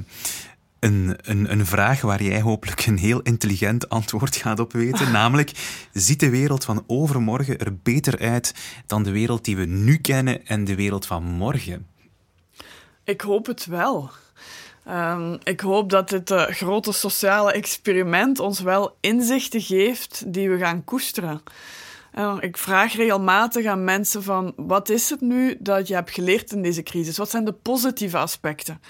een, 0.79 1.17
een, 1.23 1.53
een, 1.53 1.67
vraag 1.67 2.01
waar 2.01 2.23
jij 2.23 2.41
hopelijk 2.41 2.87
een 2.87 2.99
heel 2.99 3.21
intelligent 3.21 3.89
antwoord 3.89 4.37
gaat 4.37 4.59
op 4.59 4.73
weten. 4.73 5.13
Namelijk, 5.21 5.53
ziet 5.93 6.21
de 6.21 6.31
wereld 6.31 6.65
van 6.65 6.85
overmorgen 6.87 7.59
er 7.59 7.77
beter 7.83 8.19
uit 8.19 8.55
dan 8.87 9.03
de 9.03 9.11
wereld 9.11 9.45
die 9.45 9.57
we 9.57 9.65
nu 9.65 9.97
kennen 9.97 10.47
en 10.47 10.65
de 10.65 10.75
wereld 10.75 11.07
van 11.07 11.25
morgen? 11.25 11.87
Ik 13.05 13.21
hoop 13.21 13.47
het 13.47 13.67
wel. 13.67 14.11
Um, 14.89 15.39
ik 15.43 15.61
hoop 15.61 15.91
dat 15.91 16.09
dit 16.09 16.31
uh, 16.31 16.43
grote 16.43 16.93
sociale 16.93 17.53
experiment 17.53 18.39
ons 18.39 18.61
wel 18.61 18.97
inzichten 19.01 19.61
geeft 19.61 20.33
die 20.33 20.51
we 20.51 20.59
gaan 20.59 20.85
koesteren. 20.85 21.43
Uh, 22.15 22.37
ik 22.41 22.57
vraag 22.57 22.93
regelmatig 22.93 23.67
aan 23.67 23.85
mensen 23.85 24.23
van 24.23 24.53
wat 24.57 24.89
is 24.89 25.11
het 25.11 25.21
nu 25.21 25.57
dat 25.59 25.89
je 25.89 25.95
hebt 25.95 26.11
geleerd 26.11 26.53
in 26.53 26.63
deze 26.63 26.83
crisis? 26.83 27.17
Wat 27.17 27.31
zijn 27.31 27.45
de 27.45 27.53
positieve 27.53 28.19
aspecten? 28.19 28.81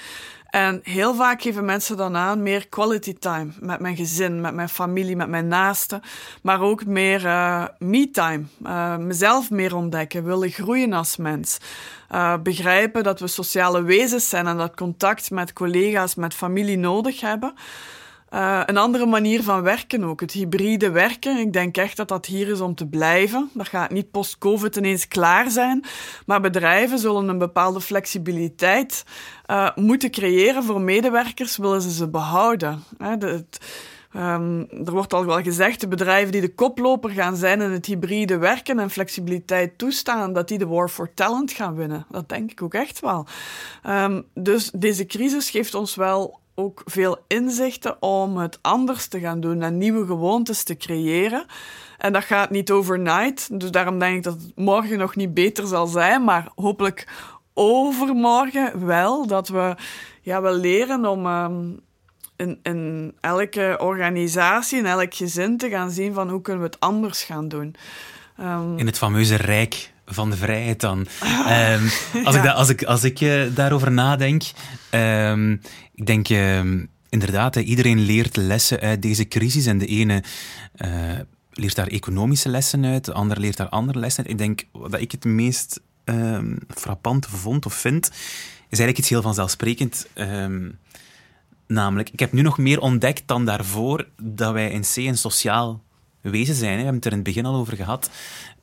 En 0.52 0.80
heel 0.82 1.14
vaak 1.14 1.42
geven 1.42 1.64
mensen 1.64 1.96
dan 1.96 2.16
aan 2.16 2.42
meer 2.42 2.68
quality 2.68 3.14
time 3.18 3.50
met 3.60 3.80
mijn 3.80 3.96
gezin, 3.96 4.40
met 4.40 4.54
mijn 4.54 4.68
familie, 4.68 5.16
met 5.16 5.28
mijn 5.28 5.48
naasten. 5.48 6.02
Maar 6.42 6.60
ook 6.60 6.84
meer 6.84 7.24
uh, 7.24 7.64
me-time. 7.78 8.44
Uh, 8.66 8.96
mezelf 8.96 9.50
meer 9.50 9.74
ontdekken, 9.76 10.24
willen 10.24 10.50
groeien 10.50 10.92
als 10.92 11.16
mens. 11.16 11.58
Uh, 12.10 12.34
begrijpen 12.42 13.02
dat 13.02 13.20
we 13.20 13.26
sociale 13.26 13.82
wezens 13.82 14.28
zijn 14.28 14.46
en 14.46 14.56
dat 14.56 14.74
contact 14.74 15.30
met 15.30 15.52
collega's, 15.52 16.14
met 16.14 16.34
familie 16.34 16.78
nodig 16.78 17.20
hebben. 17.20 17.54
Uh, 18.34 18.62
een 18.66 18.76
andere 18.76 19.06
manier 19.06 19.42
van 19.42 19.62
werken 19.62 20.04
ook, 20.04 20.20
het 20.20 20.32
hybride 20.32 20.90
werken. 20.90 21.36
Ik 21.36 21.52
denk 21.52 21.76
echt 21.76 21.96
dat 21.96 22.08
dat 22.08 22.26
hier 22.26 22.48
is 22.48 22.60
om 22.60 22.74
te 22.74 22.86
blijven. 22.86 23.50
Dat 23.54 23.68
gaat 23.68 23.90
niet 23.90 24.10
post-COVID 24.10 24.76
ineens 24.76 25.08
klaar 25.08 25.50
zijn. 25.50 25.84
Maar 26.26 26.40
bedrijven 26.40 26.98
zullen 26.98 27.28
een 27.28 27.38
bepaalde 27.38 27.80
flexibiliteit 27.80 29.04
uh, 29.46 29.70
moeten 29.74 30.10
creëren 30.10 30.64
voor 30.64 30.80
medewerkers, 30.80 31.56
willen 31.56 31.82
ze 31.82 31.90
ze 31.90 32.08
behouden. 32.08 32.82
de, 33.18 33.26
het, 33.26 33.58
Um, 34.16 34.68
er 34.84 34.92
wordt 34.92 35.12
al 35.12 35.26
wel 35.26 35.42
gezegd, 35.42 35.80
de 35.80 35.88
bedrijven 35.88 36.32
die 36.32 36.40
de 36.40 36.54
koploper 36.54 37.10
gaan 37.10 37.36
zijn 37.36 37.60
in 37.60 37.70
het 37.70 37.86
hybride 37.86 38.38
werken 38.38 38.78
en 38.78 38.90
flexibiliteit 38.90 39.78
toestaan, 39.78 40.32
dat 40.32 40.48
die 40.48 40.58
de 40.58 40.66
war 40.66 40.88
for 40.88 41.14
talent 41.14 41.52
gaan 41.52 41.74
winnen. 41.74 42.06
Dat 42.10 42.28
denk 42.28 42.50
ik 42.50 42.62
ook 42.62 42.74
echt 42.74 43.00
wel. 43.00 43.26
Um, 43.86 44.24
dus 44.34 44.70
deze 44.74 45.06
crisis 45.06 45.50
geeft 45.50 45.74
ons 45.74 45.94
wel 45.94 46.40
ook 46.62 46.82
veel 46.84 47.18
inzichten 47.26 48.02
om 48.02 48.36
het 48.36 48.58
anders 48.62 49.06
te 49.06 49.20
gaan 49.20 49.40
doen 49.40 49.62
en 49.62 49.78
nieuwe 49.78 50.06
gewoontes 50.06 50.62
te 50.62 50.76
creëren. 50.76 51.46
En 51.98 52.12
dat 52.12 52.24
gaat 52.24 52.50
niet 52.50 52.70
overnight, 52.70 53.60
dus 53.60 53.70
daarom 53.70 53.98
denk 53.98 54.16
ik 54.16 54.22
dat 54.22 54.40
het 54.40 54.52
morgen 54.56 54.98
nog 54.98 55.16
niet 55.16 55.34
beter 55.34 55.66
zal 55.66 55.86
zijn, 55.86 56.24
maar 56.24 56.48
hopelijk 56.54 57.08
overmorgen 57.54 58.86
wel, 58.86 59.26
dat 59.26 59.48
we, 59.48 59.74
ja, 60.22 60.42
we 60.42 60.52
leren 60.52 61.06
om 61.06 61.26
um, 61.26 61.80
in, 62.36 62.58
in 62.62 63.12
elke 63.20 63.76
organisatie, 63.80 64.78
in 64.78 64.86
elk 64.86 65.14
gezin 65.14 65.56
te 65.56 65.68
gaan 65.68 65.90
zien 65.90 66.14
van 66.14 66.30
hoe 66.30 66.40
kunnen 66.40 66.62
we 66.62 66.68
het 66.68 66.80
anders 66.80 67.24
gaan 67.24 67.48
doen. 67.48 67.74
Um, 68.40 68.78
in 68.78 68.86
het 68.86 68.98
fameuze 68.98 69.36
rijk 69.36 69.91
van 70.14 70.30
de 70.30 70.36
vrijheid 70.36 70.80
dan. 70.80 70.98
um, 70.98 71.90
als, 72.24 72.34
ik 72.34 72.42
da, 72.42 72.52
als 72.52 72.68
ik, 72.68 72.84
als 72.84 73.04
ik 73.04 73.20
uh, 73.20 73.42
daarover 73.54 73.92
nadenk, 73.92 74.42
um, 74.90 75.60
ik 75.94 76.06
denk 76.06 76.28
inderdaad, 77.08 77.56
iedereen 77.56 77.98
leert 77.98 78.36
lessen 78.36 78.80
uit 78.80 79.02
deze 79.02 79.28
crisis 79.28 79.66
en 79.66 79.78
de 79.78 79.86
ene 79.86 80.22
uh, 80.76 80.88
leert 81.52 81.74
daar 81.74 81.86
economische 81.86 82.48
lessen 82.48 82.84
uit, 82.84 83.04
de 83.04 83.12
ander 83.12 83.40
leert 83.40 83.56
daar 83.56 83.68
andere 83.68 83.98
lessen 83.98 84.22
uit. 84.22 84.32
Ik 84.32 84.38
denk 84.38 84.64
dat 84.72 85.00
ik 85.00 85.12
het 85.12 85.24
meest 85.24 85.80
frappant 86.68 87.26
vond 87.26 87.66
of 87.66 87.74
vind, 87.74 88.06
is 88.06 88.78
eigenlijk 88.78 88.98
iets 88.98 89.08
heel 89.08 89.22
vanzelfsprekend. 89.22 90.06
Namelijk, 91.66 92.10
ik 92.10 92.20
heb 92.20 92.32
nu 92.32 92.42
nog 92.42 92.58
meer 92.58 92.80
ontdekt 92.80 93.22
dan 93.26 93.44
daarvoor 93.44 94.08
dat 94.22 94.52
wij 94.52 94.70
in 94.70 94.80
C 94.80 94.96
een 94.96 95.18
sociaal 95.18 95.82
wezen 96.20 96.54
zijn. 96.54 96.70
We 96.70 96.76
hebben 96.76 96.94
het 96.94 97.04
er 97.04 97.10
in 97.10 97.16
het 97.16 97.26
begin 97.26 97.46
al 97.46 97.54
over 97.54 97.76
gehad. 97.76 98.10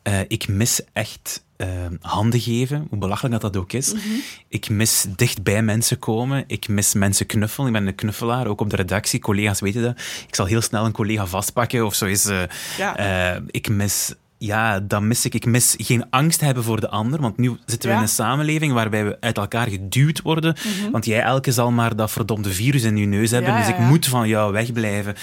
Uh, 0.03 0.19
ik 0.27 0.47
mis 0.47 0.81
echt 0.93 1.43
uh, 1.57 1.67
handen 2.01 2.39
geven, 2.39 2.87
hoe 2.89 2.99
belachelijk 2.99 3.41
dat 3.41 3.53
dat 3.53 3.61
ook 3.61 3.73
is. 3.73 3.93
Mm 3.93 3.99
-hmm. 3.99 4.21
Ik 4.47 4.69
mis 4.69 5.05
dicht 5.15 5.43
bij 5.43 5.61
mensen 5.61 5.99
komen. 5.99 6.43
Ik 6.47 6.67
mis 6.67 6.93
mensen 6.93 7.25
knuffelen. 7.25 7.67
Ik 7.67 7.73
ben 7.73 7.87
een 7.87 7.95
knuffelaar, 7.95 8.47
ook 8.47 8.61
op 8.61 8.69
de 8.69 8.75
redactie. 8.75 9.19
Collega's 9.19 9.59
weten 9.59 9.81
dat. 9.81 9.99
Ik 10.27 10.35
zal 10.35 10.45
heel 10.45 10.61
snel 10.61 10.85
een 10.85 10.91
collega 10.91 11.25
vastpakken 11.25 11.85
of 11.85 11.95
zo 11.95 12.05
is. 12.05 12.25
Uh, 12.25 12.41
ja. 12.77 13.41
ik 13.47 13.69
mis 13.69 14.13
ja, 14.39 14.79
dan 14.79 15.07
mis 15.07 15.25
ik. 15.25 15.33
Ik 15.33 15.45
mis 15.45 15.75
geen 15.77 16.05
angst 16.09 16.41
hebben 16.41 16.63
voor 16.63 16.79
de 16.79 16.89
ander. 16.89 17.21
Want 17.21 17.37
nu 17.37 17.57
zitten 17.65 17.89
we 17.89 17.95
in 17.95 18.01
een 18.01 18.07
samenleving 18.07 18.73
waarbij 18.73 19.05
we 19.05 19.17
uit 19.19 19.37
elkaar 19.37 19.67
geduwd 19.67 20.21
worden. 20.21 20.55
Mhm. 20.57 20.91
Want 20.91 21.05
jij 21.05 21.21
elke 21.21 21.51
zal 21.51 21.71
maar 21.71 21.95
dat 21.95 22.11
verdomde 22.11 22.49
virus 22.49 22.83
in 22.83 22.97
je 22.97 23.05
neus 23.05 23.31
hebben. 23.31 23.55
dus 23.55 23.67
ik 23.67 23.79
moet 23.79 24.07
van 24.07 24.27
jou 24.27 24.51
wegblijven. 24.51 25.15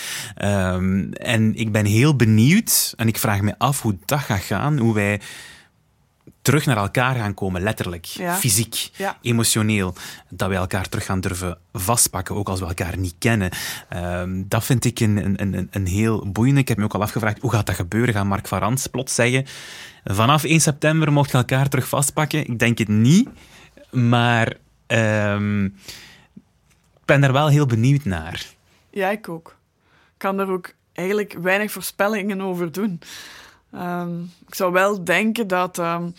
Um, 0.44 1.12
en 1.12 1.54
ik 1.54 1.72
ben 1.72 1.84
heel 1.84 2.16
benieuwd. 2.16 2.94
En 2.96 3.08
ik 3.08 3.18
vraag 3.18 3.40
me 3.40 3.54
af 3.58 3.82
hoe 3.82 3.96
dat 4.04 4.20
gaat 4.20 4.40
gaan. 4.40 4.78
Hoe 4.78 4.94
wij 4.94 5.20
terug 6.46 6.66
naar 6.66 6.76
elkaar 6.76 7.14
gaan 7.14 7.34
komen, 7.34 7.62
letterlijk, 7.62 8.06
fysiek, 8.38 8.90
emotioneel. 9.20 9.94
Dat 10.28 10.48
we 10.48 10.54
elkaar 10.54 10.88
terug 10.88 11.04
gaan 11.04 11.20
durven 11.20 11.58
vastpakken, 11.72 12.34
ook 12.34 12.48
als 12.48 12.60
we 12.60 12.66
elkaar 12.66 12.98
niet 12.98 13.14
kennen. 13.18 13.50
Um, 13.96 14.48
dat 14.48 14.64
vind 14.64 14.84
ik 14.84 15.00
een, 15.00 15.40
een, 15.42 15.68
een, 15.70 15.86
heel 15.86 16.30
boeiende. 16.30 16.60
Ik 16.60 16.68
heb 16.68 16.76
me 16.76 16.84
ook 16.84 16.94
al 16.94 17.02
afgevraagd, 17.02 17.40
hoe 17.40 17.52
gaat 17.52 17.66
dat 17.66 17.74
gebeuren? 17.74 18.14
Gaat 18.14 18.24
Mark 18.24 18.48
van 18.48 18.58
Rans 18.58 18.86
plots 18.86 19.14
zeggen, 19.14 19.44
vanaf 20.04 20.44
1 20.44 20.60
september 20.60 21.12
mocht 21.12 21.30
je 21.30 21.36
elkaar 21.36 21.68
terug 21.68 21.88
vastpakken? 21.88 22.40
Ik 22.40 22.58
denk 22.58 22.78
het 22.78 22.88
niet, 22.88 23.28
maar 23.90 24.52
um, 24.86 25.64
ik 26.96 27.04
ben 27.04 27.20
daar 27.20 27.32
wel 27.32 27.48
heel 27.48 27.66
benieuwd 27.66 28.04
naar. 28.04 28.46
Ja, 28.90 29.10
ik 29.10 29.28
ook. 29.28 29.56
Ik 30.06 30.18
kan 30.18 30.38
er 30.38 30.50
ook 30.50 30.72
eigenlijk 30.92 31.36
weinig 31.42 31.72
voorspellingen 31.72 32.40
over 32.40 32.72
doen. 32.72 33.00
Um, 33.76 34.32
ik 34.46 34.54
zou 34.54 34.72
wel 34.72 35.04
denken 35.04 35.46
dat. 35.46 35.78
Um, 35.78 36.14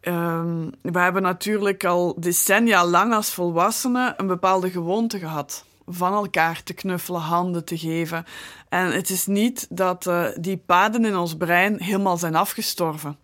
um, 0.00 0.70
we 0.82 0.98
hebben 0.98 1.22
natuurlijk 1.22 1.84
al 1.84 2.14
decennia 2.20 2.86
lang 2.86 3.14
als 3.14 3.34
volwassenen 3.34 4.14
een 4.16 4.26
bepaalde 4.26 4.70
gewoonte 4.70 5.18
gehad. 5.18 5.64
Van 5.86 6.12
elkaar 6.12 6.62
te 6.62 6.72
knuffelen, 6.72 7.20
handen 7.20 7.64
te 7.64 7.78
geven. 7.78 8.24
En 8.68 8.92
het 8.92 9.10
is 9.10 9.26
niet 9.26 9.66
dat 9.70 10.06
uh, 10.06 10.26
die 10.40 10.56
paden 10.56 11.04
in 11.04 11.16
ons 11.16 11.36
brein 11.36 11.82
helemaal 11.82 12.16
zijn 12.16 12.34
afgestorven. 12.34 13.16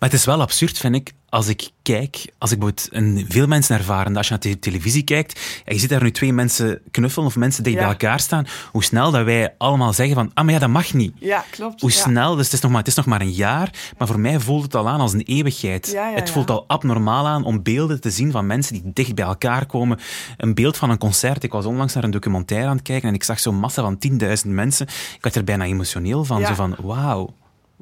Maar 0.00 0.08
het 0.08 0.18
is 0.18 0.24
wel 0.24 0.40
absurd, 0.40 0.78
vind 0.78 0.94
ik, 0.94 1.12
als 1.28 1.48
ik 1.48 1.70
kijk, 1.82 2.32
als 2.38 2.50
ik 2.52 2.58
bijvoorbeeld, 2.58 3.32
veel 3.32 3.46
mensen 3.46 3.76
ervaren 3.76 4.06
dat 4.06 4.16
als 4.16 4.26
je 4.28 4.32
naar 4.32 4.42
de 4.42 4.58
televisie 4.58 5.02
kijkt 5.02 5.40
en 5.64 5.74
je 5.74 5.80
ziet 5.80 5.88
daar 5.88 6.02
nu 6.02 6.10
twee 6.10 6.32
mensen 6.32 6.80
knuffelen 6.90 7.26
of 7.26 7.36
mensen 7.36 7.62
die 7.62 7.74
bij 7.74 7.84
elkaar 7.84 8.20
staan, 8.20 8.46
hoe 8.72 8.84
snel 8.84 9.10
dat 9.10 9.24
wij 9.24 9.54
allemaal 9.58 9.92
zeggen 9.92 10.14
van, 10.14 10.30
ah, 10.34 10.44
maar 10.44 10.54
ja, 10.54 10.60
dat 10.60 10.68
mag 10.68 10.92
niet. 10.92 11.12
Ja, 11.18 11.44
klopt. 11.50 11.80
Hoe 11.80 11.90
snel, 11.90 12.34
dus 12.34 12.44
het 12.44 12.52
is, 12.52 12.60
nog 12.60 12.70
maar, 12.70 12.80
het 12.80 12.88
is 12.88 12.94
nog 12.94 13.06
maar 13.06 13.20
een 13.20 13.32
jaar, 13.32 13.70
maar 13.98 14.06
voor 14.06 14.20
mij 14.20 14.40
voelt 14.40 14.62
het 14.62 14.74
al 14.74 14.88
aan 14.88 15.00
als 15.00 15.12
een 15.12 15.22
eeuwigheid. 15.22 15.98
het 16.14 16.30
voelt 16.30 16.50
al 16.50 16.64
abnormaal 16.66 17.26
aan 17.26 17.44
om 17.44 17.62
beelden 17.62 18.00
te 18.00 18.10
zien 18.10 18.30
van 18.30 18.46
mensen 18.46 18.72
die 18.72 18.92
dicht 18.94 19.14
bij 19.14 19.24
elkaar 19.24 19.66
komen. 19.66 19.98
Een 20.36 20.54
beeld 20.54 20.76
van 20.76 20.90
een 20.90 20.98
concert. 20.98 21.42
Ik 21.42 21.52
was 21.52 21.66
onlangs 21.66 21.94
naar 21.94 22.04
een 22.04 22.10
documentaire 22.10 22.68
aan 22.68 22.76
het 22.76 22.84
kijken 22.84 23.08
en 23.08 23.14
ik 23.14 23.24
zag 23.24 23.40
zo'n 23.40 23.58
massa 23.58 23.82
van 23.82 23.98
10.000 24.20 24.28
mensen. 24.44 24.86
Ik 24.86 25.22
werd 25.22 25.36
er 25.36 25.44
bijna 25.44 25.64
emotioneel 25.64 26.24
van. 26.24 26.46
Zo 26.46 26.54
van, 26.54 26.76
wauw, 26.82 27.34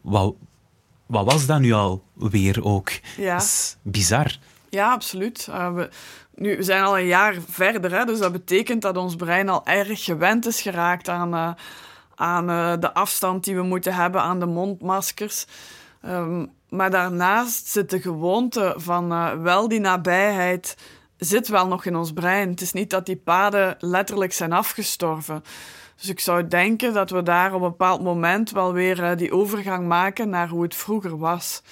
wauw, 0.03 0.37
wat 1.09 1.33
was 1.33 1.47
dat 1.47 1.61
nu 1.61 1.73
al 1.73 2.03
weer 2.15 2.65
ook? 2.65 2.91
Ja. 3.17 3.33
Dat 3.33 3.43
is 3.43 3.77
bizar. 3.83 4.39
Ja, 4.69 4.93
absoluut. 4.93 5.47
Uh, 5.51 5.75
we, 5.75 5.91
nu, 6.35 6.57
we 6.57 6.63
zijn 6.63 6.83
al 6.83 6.99
een 6.99 7.07
jaar 7.07 7.35
verder, 7.49 7.93
hè, 7.93 8.05
dus 8.05 8.19
dat 8.19 8.33
betekent 8.33 8.83
dat 8.83 8.97
ons 8.97 9.17
brein 9.17 9.49
al 9.49 9.67
erg 9.67 10.05
gewend 10.05 10.47
is 10.47 10.61
geraakt 10.61 11.09
aan, 11.09 11.35
uh, 11.35 11.51
aan 12.15 12.51
uh, 12.51 12.73
de 12.81 12.95
afstand 12.95 13.45
die 13.45 13.55
we 13.55 13.63
moeten 13.63 13.95
hebben, 13.95 14.21
aan 14.21 14.41
de 14.41 14.47
mondmaskers. 14.47 15.47
Um, 16.07 16.51
maar 16.69 16.91
daarnaast 16.91 17.67
zit 17.67 17.91
de 17.91 18.01
gewoonte 18.01 18.75
van 18.77 19.09
wel 19.43 19.69
die 19.69 19.81
nabijheid 19.81 20.77
zit 21.17 21.49
wel 21.49 21.67
nog 21.67 21.85
in 21.85 21.97
ons 21.97 22.13
brein. 22.13 22.51
Het 22.51 22.61
is 22.61 22.73
niet 22.73 22.91
dat 22.91 23.07
die 23.07 23.17
paden 23.17 23.77
letterlijk 23.79 24.33
zijn 24.33 24.53
afgestorven. 24.53 25.43
Dus 26.01 26.09
ik 26.09 26.21
zou 26.21 26.49
denken 26.49 26.93
dat 26.93 27.11
we 27.11 27.23
daar 27.23 27.55
op 27.55 27.63
een 27.63 27.69
bepaald 27.69 28.03
moment 28.03 28.51
wel 28.51 28.73
weer 28.73 28.99
uh, 28.99 29.17
die 29.17 29.33
overgang 29.33 29.87
maken 29.87 30.29
naar 30.29 30.49
hoe 30.49 30.63
het 30.63 30.75
vroeger 30.75 31.19
was. 31.19 31.63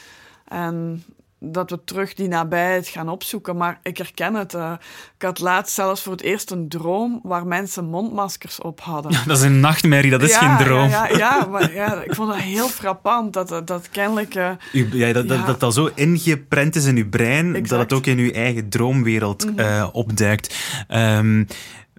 En 0.45 1.05
dat 1.39 1.71
we 1.71 1.85
terug 1.85 2.15
die 2.15 2.29
nabijheid 2.29 2.89
gaan 2.89 3.09
opzoeken. 3.09 3.57
Maar 3.57 3.79
ik 3.83 3.99
herken 3.99 4.35
het. 4.35 4.55
Uh, 4.55 4.73
ik 5.17 5.23
had 5.23 5.39
laatst 5.39 5.75
zelfs 5.75 6.03
voor 6.03 6.13
het 6.13 6.23
eerst 6.23 6.51
een 6.51 6.69
droom 6.69 7.21
waar 7.23 7.47
mensen 7.47 7.85
mondmaskers 7.85 8.61
op 8.61 8.81
hadden. 8.81 9.13
Ja, 9.13 9.23
dat 9.27 9.37
is 9.37 9.43
een 9.43 9.61
nachtmerrie, 9.61 10.11
dat 10.11 10.23
is 10.23 10.37
geen 10.37 10.57
droom. 10.57 10.89
Ja, 10.89 11.09
ja, 11.09 11.17
ja, 11.17 11.47
maar 11.47 11.73
ja, 11.73 12.03
ik 12.03 12.15
vond 12.15 12.29
dat 12.29 12.41
heel 12.41 12.69
frappant. 12.69 13.33
Dat, 13.33 13.67
dat 13.67 13.89
kennelijk... 13.91 14.35
Uh, 14.35 14.51
ja, 14.73 15.13
dat, 15.13 15.29
dat, 15.29 15.47
dat 15.47 15.61
dat 15.61 15.75
zo 15.75 15.91
ingeprent 15.95 16.77
is 16.77 16.85
in 16.85 16.97
uw 16.97 17.09
brein, 17.09 17.49
exact. 17.49 17.69
dat 17.69 17.81
het 17.81 17.93
ook 17.93 18.07
in 18.07 18.19
uw 18.19 18.31
eigen 18.31 18.69
droomwereld 18.69 19.45
mm 19.45 19.59
-hmm. 19.59 19.89
opduikt. 19.93 20.55
Um, 20.89 21.47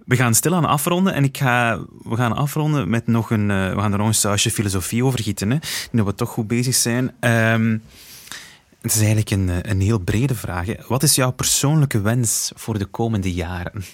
we 0.08 0.16
gaan 0.16 0.34
stilaan 0.34 0.64
afronden 0.64 1.14
en 1.14 1.24
ik 1.24 1.38
ga, 1.38 1.84
we 2.02 2.16
gaan 2.16 2.36
afronden 2.36 2.90
met 2.90 3.06
nog 3.06 3.30
een, 3.30 3.50
uh, 3.50 3.74
we 3.74 3.80
gaan 3.80 3.92
er 3.92 3.98
nog 3.98 4.06
een 4.06 4.14
sausje 4.14 4.50
filosofie 4.50 5.04
over 5.04 5.22
gieten. 5.22 5.50
Hè, 5.50 5.58
dat 5.92 6.06
we 6.06 6.14
toch 6.14 6.30
goed 6.30 6.46
bezig 6.46 6.74
zijn. 6.74 7.04
Um, 7.20 7.82
het 8.80 8.92
is 8.92 8.98
eigenlijk 8.98 9.30
een, 9.30 9.48
eh, 9.48 9.70
een 9.70 9.80
heel 9.80 9.98
brede 9.98 10.34
vraag. 10.34 10.86
Wat 10.86 11.02
is 11.02 11.14
jouw 11.14 11.30
persoonlijke 11.30 12.00
wens 12.00 12.52
voor 12.54 12.78
de 12.78 12.84
komende 12.84 13.32
jaren? 13.32 13.84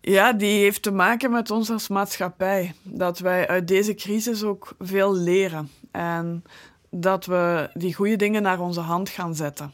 Ja, 0.00 0.32
die 0.32 0.60
heeft 0.60 0.82
te 0.82 0.90
maken 0.90 1.30
met 1.30 1.50
ons 1.50 1.70
als 1.70 1.88
maatschappij. 1.88 2.74
Dat 2.82 3.18
wij 3.18 3.48
uit 3.48 3.68
deze 3.68 3.94
crisis 3.94 4.42
ook 4.42 4.74
veel 4.78 5.16
leren. 5.16 5.70
En 5.90 6.44
dat 6.90 7.26
we 7.26 7.70
die 7.74 7.94
goede 7.94 8.16
dingen 8.16 8.42
naar 8.42 8.60
onze 8.60 8.80
hand 8.80 9.08
gaan 9.08 9.34
zetten. 9.34 9.72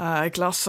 Uh, 0.00 0.20
ik 0.24 0.36
las 0.36 0.66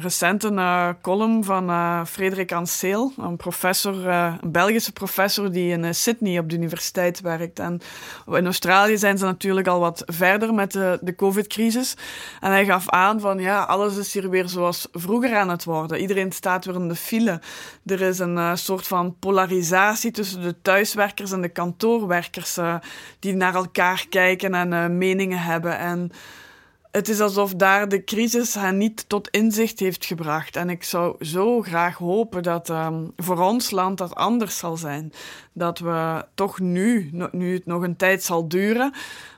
recent 0.00 0.44
een 0.44 0.58
uh, 0.58 0.88
column 1.02 1.44
van 1.44 1.70
uh, 1.70 2.04
Frederik 2.04 2.52
Anseel, 2.52 3.12
een 3.16 3.36
professor, 3.36 3.94
uh, 3.94 4.34
een 4.40 4.52
Belgische 4.52 4.92
professor 4.92 5.52
die 5.52 5.72
in 5.72 5.94
Sydney 5.94 6.38
op 6.38 6.50
de 6.50 6.56
universiteit 6.56 7.20
werkt. 7.20 7.58
En 7.58 7.80
in 8.26 8.44
Australië 8.44 8.98
zijn 8.98 9.18
ze 9.18 9.24
natuurlijk 9.24 9.66
al 9.66 9.80
wat 9.80 10.02
verder 10.06 10.54
met 10.54 10.72
de, 10.72 10.98
de 11.00 11.14
COVID-crisis. 11.14 11.96
En 12.40 12.50
hij 12.50 12.64
gaf 12.64 12.90
aan 12.90 13.20
van 13.20 13.38
ja, 13.38 13.62
alles 13.62 13.96
is 13.96 14.12
hier 14.12 14.30
weer 14.30 14.48
zoals 14.48 14.88
vroeger 14.92 15.36
aan 15.36 15.48
het 15.48 15.64
worden. 15.64 16.00
Iedereen 16.00 16.32
staat 16.32 16.64
weer 16.64 16.74
in 16.74 16.88
de 16.88 16.94
file. 16.94 17.40
Er 17.86 18.00
is 18.00 18.18
een 18.18 18.58
soort 18.58 18.86
van 18.86 19.16
polarisatie 19.18 20.10
tussen 20.10 20.42
de 20.42 20.60
thuiswerkers 20.62 21.32
en 21.32 21.40
de 21.40 21.48
kantoorwerkers 21.48 22.58
die 23.18 23.34
naar 23.34 23.54
elkaar 23.54 24.06
kijken 24.08 24.54
en 24.54 24.98
meningen 24.98 25.38
hebben. 25.38 25.78
En 25.78 26.12
het 26.96 27.08
is 27.08 27.20
alsof 27.20 27.54
daar 27.54 27.88
de 27.88 28.04
crisis 28.04 28.54
hen 28.54 28.76
niet 28.76 29.08
tot 29.08 29.28
inzicht 29.28 29.78
heeft 29.78 30.04
gebracht. 30.04 30.56
En 30.56 30.70
ik 30.70 30.84
zou 30.84 31.24
zo 31.24 31.62
graag 31.62 31.96
hopen 31.96 32.42
dat 32.42 32.68
um, 32.68 33.12
voor 33.16 33.38
ons 33.38 33.70
land 33.70 33.98
dat 33.98 34.14
anders 34.14 34.58
zal 34.58 34.76
zijn. 34.76 35.12
Dat 35.52 35.78
we 35.78 36.24
toch 36.34 36.60
nu, 36.60 37.10
nu 37.30 37.54
het 37.54 37.66
nog 37.66 37.82
een 37.82 37.96
tijd 37.96 38.22
zal 38.22 38.48
duren, 38.48 38.92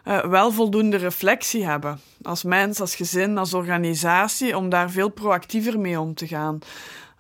uh, 0.05 0.25
wel 0.25 0.53
voldoende 0.53 0.97
reflectie 0.97 1.65
hebben. 1.65 2.01
Als 2.23 2.43
mens, 2.43 2.81
als 2.81 2.95
gezin, 2.95 3.39
als 3.39 3.55
organisatie, 3.55 4.57
om 4.57 4.69
daar 4.69 4.91
veel 4.91 5.09
proactiever 5.09 5.81
mee 5.81 6.01
om 6.01 6.15
te 6.15 6.27
gaan. 6.27 6.59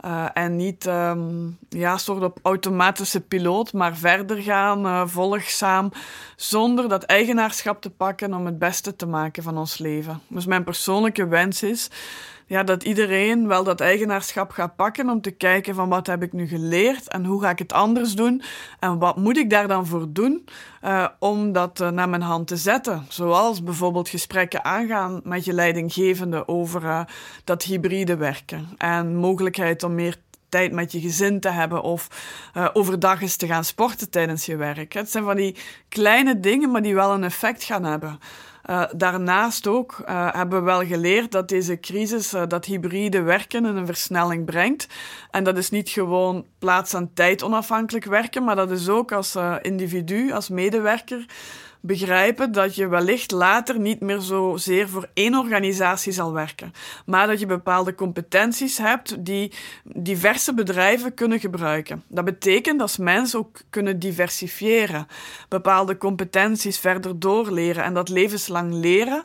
Uh, 0.04 0.28
en 0.34 0.56
niet 0.56 0.86
um, 0.86 1.58
ja, 1.68 1.96
soort 1.96 2.22
op 2.22 2.38
automatische 2.42 3.20
piloot, 3.20 3.72
maar 3.72 3.96
verder 3.96 4.42
gaan, 4.42 4.86
uh, 4.86 5.02
volgzaam, 5.06 5.92
zonder 6.36 6.88
dat 6.88 7.02
eigenaarschap 7.02 7.80
te 7.80 7.90
pakken 7.90 8.34
om 8.34 8.46
het 8.46 8.58
beste 8.58 8.96
te 8.96 9.06
maken 9.06 9.42
van 9.42 9.58
ons 9.58 9.78
leven. 9.78 10.20
Dus 10.28 10.46
mijn 10.46 10.64
persoonlijke 10.64 11.26
wens 11.26 11.62
is 11.62 11.90
ja, 12.48 12.62
dat 12.62 12.82
iedereen 12.82 13.48
wel 13.48 13.64
dat 13.64 13.80
eigenaarschap 13.80 14.50
gaat 14.50 14.76
pakken 14.76 15.10
om 15.10 15.20
te 15.20 15.30
kijken 15.30 15.74
van 15.74 15.88
wat 15.88 16.06
heb 16.06 16.22
ik 16.22 16.32
nu 16.32 16.46
geleerd 16.46 17.08
en 17.08 17.24
hoe 17.24 17.42
ga 17.42 17.50
ik 17.50 17.58
het 17.58 17.72
anders 17.72 18.14
doen 18.14 18.42
en 18.80 18.98
wat 18.98 19.16
moet 19.16 19.36
ik 19.36 19.50
daar 19.50 19.68
dan 19.68 19.86
voor 19.86 20.06
doen 20.08 20.48
uh, 20.84 21.06
om 21.18 21.52
dat 21.52 21.80
uh, 21.80 21.88
naar 21.88 22.08
mijn 22.08 22.22
hand 22.22 22.46
te 22.46 22.56
zetten. 22.56 23.06
Zoals 23.08 23.62
bijvoorbeeld 23.62 24.08
gesprekken 24.08 24.64
aangaan 24.64 25.20
met 25.24 25.44
je 25.44 25.52
leidinggevende 25.52 26.48
over 26.48 26.82
uh, 26.82 27.00
dat 27.44 27.62
hybride 27.62 28.16
werken 28.16 28.68
en 28.76 29.16
mogelijkheid 29.16 29.82
om 29.82 29.94
meer 29.94 30.16
tijd 30.48 30.72
met 30.72 30.92
je 30.92 31.00
gezin 31.00 31.40
te 31.40 31.50
hebben 31.50 31.82
of 31.82 32.08
overdag 32.72 33.22
eens 33.22 33.36
te 33.36 33.46
gaan 33.46 33.64
sporten 33.64 34.10
tijdens 34.10 34.46
je 34.46 34.56
werk. 34.56 34.92
Het 34.92 35.10
zijn 35.10 35.24
van 35.24 35.36
die 35.36 35.56
kleine 35.88 36.40
dingen, 36.40 36.70
maar 36.70 36.82
die 36.82 36.94
wel 36.94 37.12
een 37.12 37.24
effect 37.24 37.64
gaan 37.64 37.84
hebben. 37.84 38.18
Uh, 38.70 38.84
daarnaast 38.96 39.66
ook 39.66 39.96
uh, 40.08 40.28
hebben 40.32 40.58
we 40.58 40.64
wel 40.64 40.84
geleerd 40.84 41.32
dat 41.32 41.48
deze 41.48 41.80
crisis 41.80 42.34
uh, 42.34 42.42
dat 42.48 42.64
hybride 42.64 43.22
werken 43.22 43.64
een 43.64 43.86
versnelling 43.86 44.44
brengt. 44.44 44.86
En 45.30 45.44
dat 45.44 45.56
is 45.56 45.70
niet 45.70 45.88
gewoon 45.88 46.46
plaats- 46.58 46.94
en 46.94 47.10
tijd 47.14 47.42
onafhankelijk 47.42 48.04
werken, 48.04 48.44
maar 48.44 48.56
dat 48.56 48.70
is 48.70 48.88
ook 48.88 49.12
als 49.12 49.36
individu, 49.62 50.32
als 50.32 50.48
medewerker 50.48 51.26
begrijpen 51.80 52.52
dat 52.52 52.74
je 52.74 52.88
wellicht 52.88 53.30
later 53.30 53.78
niet 53.78 54.00
meer 54.00 54.20
zozeer 54.20 54.88
voor 54.88 55.08
één 55.14 55.34
organisatie 55.34 56.12
zal 56.12 56.32
werken, 56.32 56.72
maar 57.06 57.26
dat 57.26 57.40
je 57.40 57.46
bepaalde 57.46 57.94
competenties 57.94 58.78
hebt 58.78 59.24
die 59.24 59.52
diverse 59.82 60.54
bedrijven 60.54 61.14
kunnen 61.14 61.40
gebruiken. 61.40 62.02
Dat 62.08 62.24
betekent 62.24 62.78
dat 62.78 62.98
mensen 62.98 63.38
ook 63.38 63.60
kunnen 63.70 63.98
diversifiëren, 63.98 65.06
bepaalde 65.48 65.96
competenties 65.96 66.78
verder 66.78 67.18
doorleren 67.18 67.84
en 67.84 67.94
dat 67.94 68.08
levenslang 68.08 68.72
leren 68.72 69.24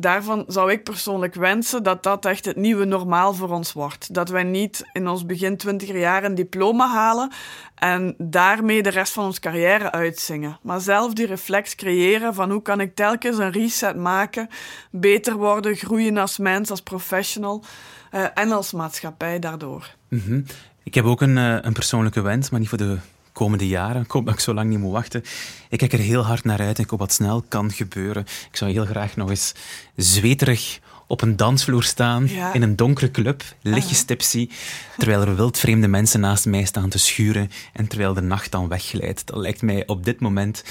daarvan 0.00 0.44
zou 0.46 0.72
ik 0.72 0.84
persoonlijk 0.84 1.34
wensen 1.34 1.82
dat 1.82 2.02
dat 2.02 2.24
echt 2.24 2.44
het 2.44 2.56
nieuwe 2.56 2.84
normaal 2.84 3.34
voor 3.34 3.48
ons 3.48 3.72
wordt. 3.72 4.14
Dat 4.14 4.28
wij 4.28 4.42
niet 4.42 4.84
in 4.92 5.08
ons 5.08 5.26
begin 5.26 5.56
twintiger 5.56 5.98
jaar 5.98 6.24
een 6.24 6.34
diploma 6.34 6.88
halen 6.88 7.30
en 7.74 8.14
daarmee 8.18 8.82
de 8.82 8.88
rest 8.88 9.12
van 9.12 9.24
onze 9.24 9.40
carrière 9.40 9.92
uitzingen. 9.92 10.58
Maar 10.62 10.80
zelf 10.80 11.12
die 11.12 11.26
reflex 11.26 11.74
creëren 11.74 12.34
van 12.34 12.50
hoe 12.50 12.62
kan 12.62 12.80
ik 12.80 12.94
telkens 12.94 13.38
een 13.38 13.52
reset 13.52 13.96
maken, 13.96 14.48
beter 14.90 15.36
worden, 15.36 15.76
groeien 15.76 16.16
als 16.16 16.38
mens, 16.38 16.70
als 16.70 16.82
professional 16.82 17.64
uh, 18.12 18.24
en 18.34 18.52
als 18.52 18.72
maatschappij 18.72 19.38
daardoor. 19.38 19.94
-hmm. 20.08 20.44
Ik 20.82 20.94
heb 20.94 21.04
ook 21.04 21.20
een, 21.20 21.36
uh, 21.36 21.58
een 21.60 21.72
persoonlijke 21.72 22.20
wens, 22.20 22.50
maar 22.50 22.60
niet 22.60 22.68
voor 22.68 22.78
de 22.78 22.98
komende 23.38 23.68
jaren. 23.68 24.02
Ik 24.02 24.10
hoop 24.10 24.24
dat 24.24 24.34
ik 24.34 24.40
zo 24.40 24.54
lang 24.54 24.68
niet 24.68 24.78
moet 24.78 24.92
wachten. 24.92 25.22
Ik 25.68 25.78
kijk 25.78 25.92
er 25.92 25.98
heel 25.98 26.22
hard 26.22 26.44
naar 26.44 26.60
uit 26.60 26.76
en 26.76 26.84
ik 26.84 26.90
hoop 26.90 26.98
dat 26.98 27.12
snel 27.12 27.44
kan 27.48 27.70
gebeuren. 27.70 28.22
Ik 28.50 28.56
zou 28.56 28.70
heel 28.70 28.84
graag 28.84 29.16
nog 29.16 29.30
eens 29.30 29.54
zweterig 29.96 30.80
op 31.06 31.22
een 31.22 31.36
dansvloer 31.36 31.82
staan, 31.82 32.26
ja. 32.26 32.52
in 32.52 32.62
een 32.62 32.76
donkere 32.76 33.10
club, 33.10 33.42
lichtjes 33.62 34.02
tipsy, 34.02 34.48
terwijl 34.96 35.20
er 35.20 35.36
wildvreemde 35.36 35.88
mensen 35.88 36.20
naast 36.20 36.46
mij 36.46 36.64
staan 36.64 36.88
te 36.88 36.98
schuren 36.98 37.50
en 37.72 37.86
terwijl 37.86 38.14
de 38.14 38.20
nacht 38.20 38.50
dan 38.50 38.68
wegglijdt. 38.68 39.26
Dat 39.26 39.36
lijkt 39.36 39.62
mij 39.62 39.86
op 39.86 40.04
dit 40.04 40.20
moment 40.20 40.62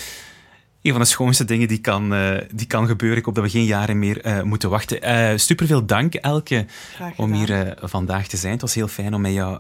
een 0.88 0.94
van 0.94 1.02
de 1.02 1.08
schoonste 1.08 1.46
dingen 1.46 1.68
die 1.68 1.78
kan, 1.78 2.14
uh, 2.14 2.38
die 2.54 2.68
kan 2.68 2.88
gebeuren. 2.88 3.18
Ik 3.18 3.26
hoop 3.26 3.36
dat 3.36 3.44
we 3.44 3.50
geen 3.50 3.66
jaren 3.66 4.00
meer 4.00 4.26
uh, 4.26 4.42
moeten 4.42 4.70
wachten. 4.70 5.10
Uh, 5.10 5.38
superveel 5.38 5.86
dank, 5.86 6.14
Elke, 6.14 6.66
om 7.16 7.34
hier 7.34 7.78
vandaag 7.82 8.28
te 8.28 8.38
zijn. 8.38 8.52
Het 8.52 8.62
was 8.62 8.74
heel 8.74 8.88
fijn 8.88 9.14
om 9.14 9.22
met 9.22 9.34
jou 9.34 9.60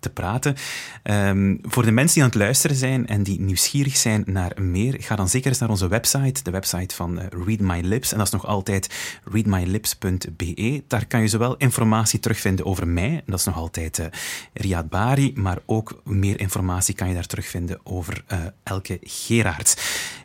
te 0.00 0.10
praten. 0.10 0.54
Um, 1.02 1.58
voor 1.62 1.84
de 1.84 1.90
mensen 1.90 2.14
die 2.14 2.22
aan 2.22 2.28
het 2.28 2.38
luisteren 2.38 2.76
zijn 2.76 3.06
en 3.06 3.22
die 3.22 3.40
nieuwsgierig 3.40 3.96
zijn 3.96 4.22
naar 4.26 4.52
meer, 4.60 4.96
ga 4.98 5.16
dan 5.16 5.28
zeker 5.28 5.48
eens 5.48 5.58
naar 5.58 5.68
onze 5.68 5.88
website, 5.88 6.42
de 6.42 6.50
website 6.50 6.94
van 6.94 7.18
Read 7.18 7.60
My 7.60 7.80
Lips. 7.80 8.12
En 8.12 8.18
dat 8.18 8.26
is 8.26 8.32
nog 8.32 8.46
altijd 8.46 8.94
readmylips.be. 9.24 10.82
Daar 10.88 11.06
kan 11.06 11.20
je 11.20 11.28
zowel 11.28 11.56
informatie 11.56 12.18
terugvinden 12.18 12.66
over 12.66 12.88
mij, 12.88 13.22
dat 13.26 13.38
is 13.38 13.44
nog 13.44 13.56
altijd 13.56 14.08
Riyad 14.52 14.88
Bari, 14.88 15.32
maar 15.34 15.58
ook 15.66 16.00
meer 16.04 16.40
informatie 16.40 16.94
kan 16.94 17.08
je 17.08 17.14
daar 17.14 17.26
terugvinden 17.26 17.80
over 17.84 18.24
Elke 18.62 18.98
Gerards. 19.02 19.76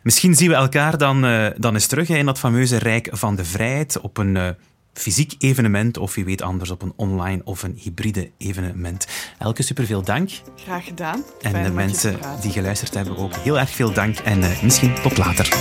Misschien 0.08 0.34
zien 0.34 0.48
we 0.48 0.54
elkaar 0.54 0.98
dan, 0.98 1.24
uh, 1.24 1.46
dan 1.56 1.74
eens 1.74 1.86
terug 1.86 2.08
hè, 2.08 2.16
in 2.16 2.26
dat 2.26 2.38
fameuze 2.38 2.76
Rijk 2.76 3.08
van 3.12 3.36
de 3.36 3.44
Vrijheid 3.44 4.00
op 4.00 4.16
een 4.16 4.34
uh, 4.34 4.48
fysiek 4.92 5.34
evenement 5.38 5.98
of 5.98 6.14
wie 6.14 6.24
weet 6.24 6.42
anders 6.42 6.70
op 6.70 6.82
een 6.82 6.92
online 6.96 7.40
of 7.44 7.62
een 7.62 7.78
hybride 7.82 8.30
evenement. 8.38 9.06
Elke 9.38 9.62
superveel 9.62 10.02
dank. 10.02 10.30
Graag 10.56 10.84
gedaan. 10.84 11.22
En 11.40 11.50
Fijn 11.50 11.64
de 11.64 11.70
mensen 11.70 12.18
die 12.40 12.50
geluisterd 12.50 12.94
hebben 12.94 13.16
ook 13.16 13.34
heel 13.36 13.58
erg 13.58 13.70
veel 13.70 13.92
dank 13.92 14.18
en 14.18 14.38
uh, 14.38 14.62
misschien 14.62 14.94
tot 15.02 15.18
later. 15.18 15.56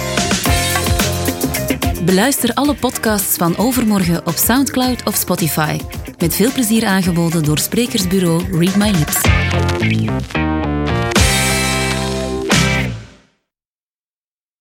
Beluister 2.05 2.53
alle 2.53 2.75
podcasts 2.75 3.37
van 3.37 3.57
Overmorgen 3.57 4.25
op 4.25 4.35
Soundcloud 4.35 5.03
of 5.03 5.15
Spotify. 5.15 5.79
Met 6.17 6.35
veel 6.35 6.51
plezier 6.51 6.85
aangeboden 6.85 7.43
door 7.43 7.57
sprekersbureau 7.57 8.59
Read 8.59 8.75
My 8.75 8.91
Lips. 8.91 10.46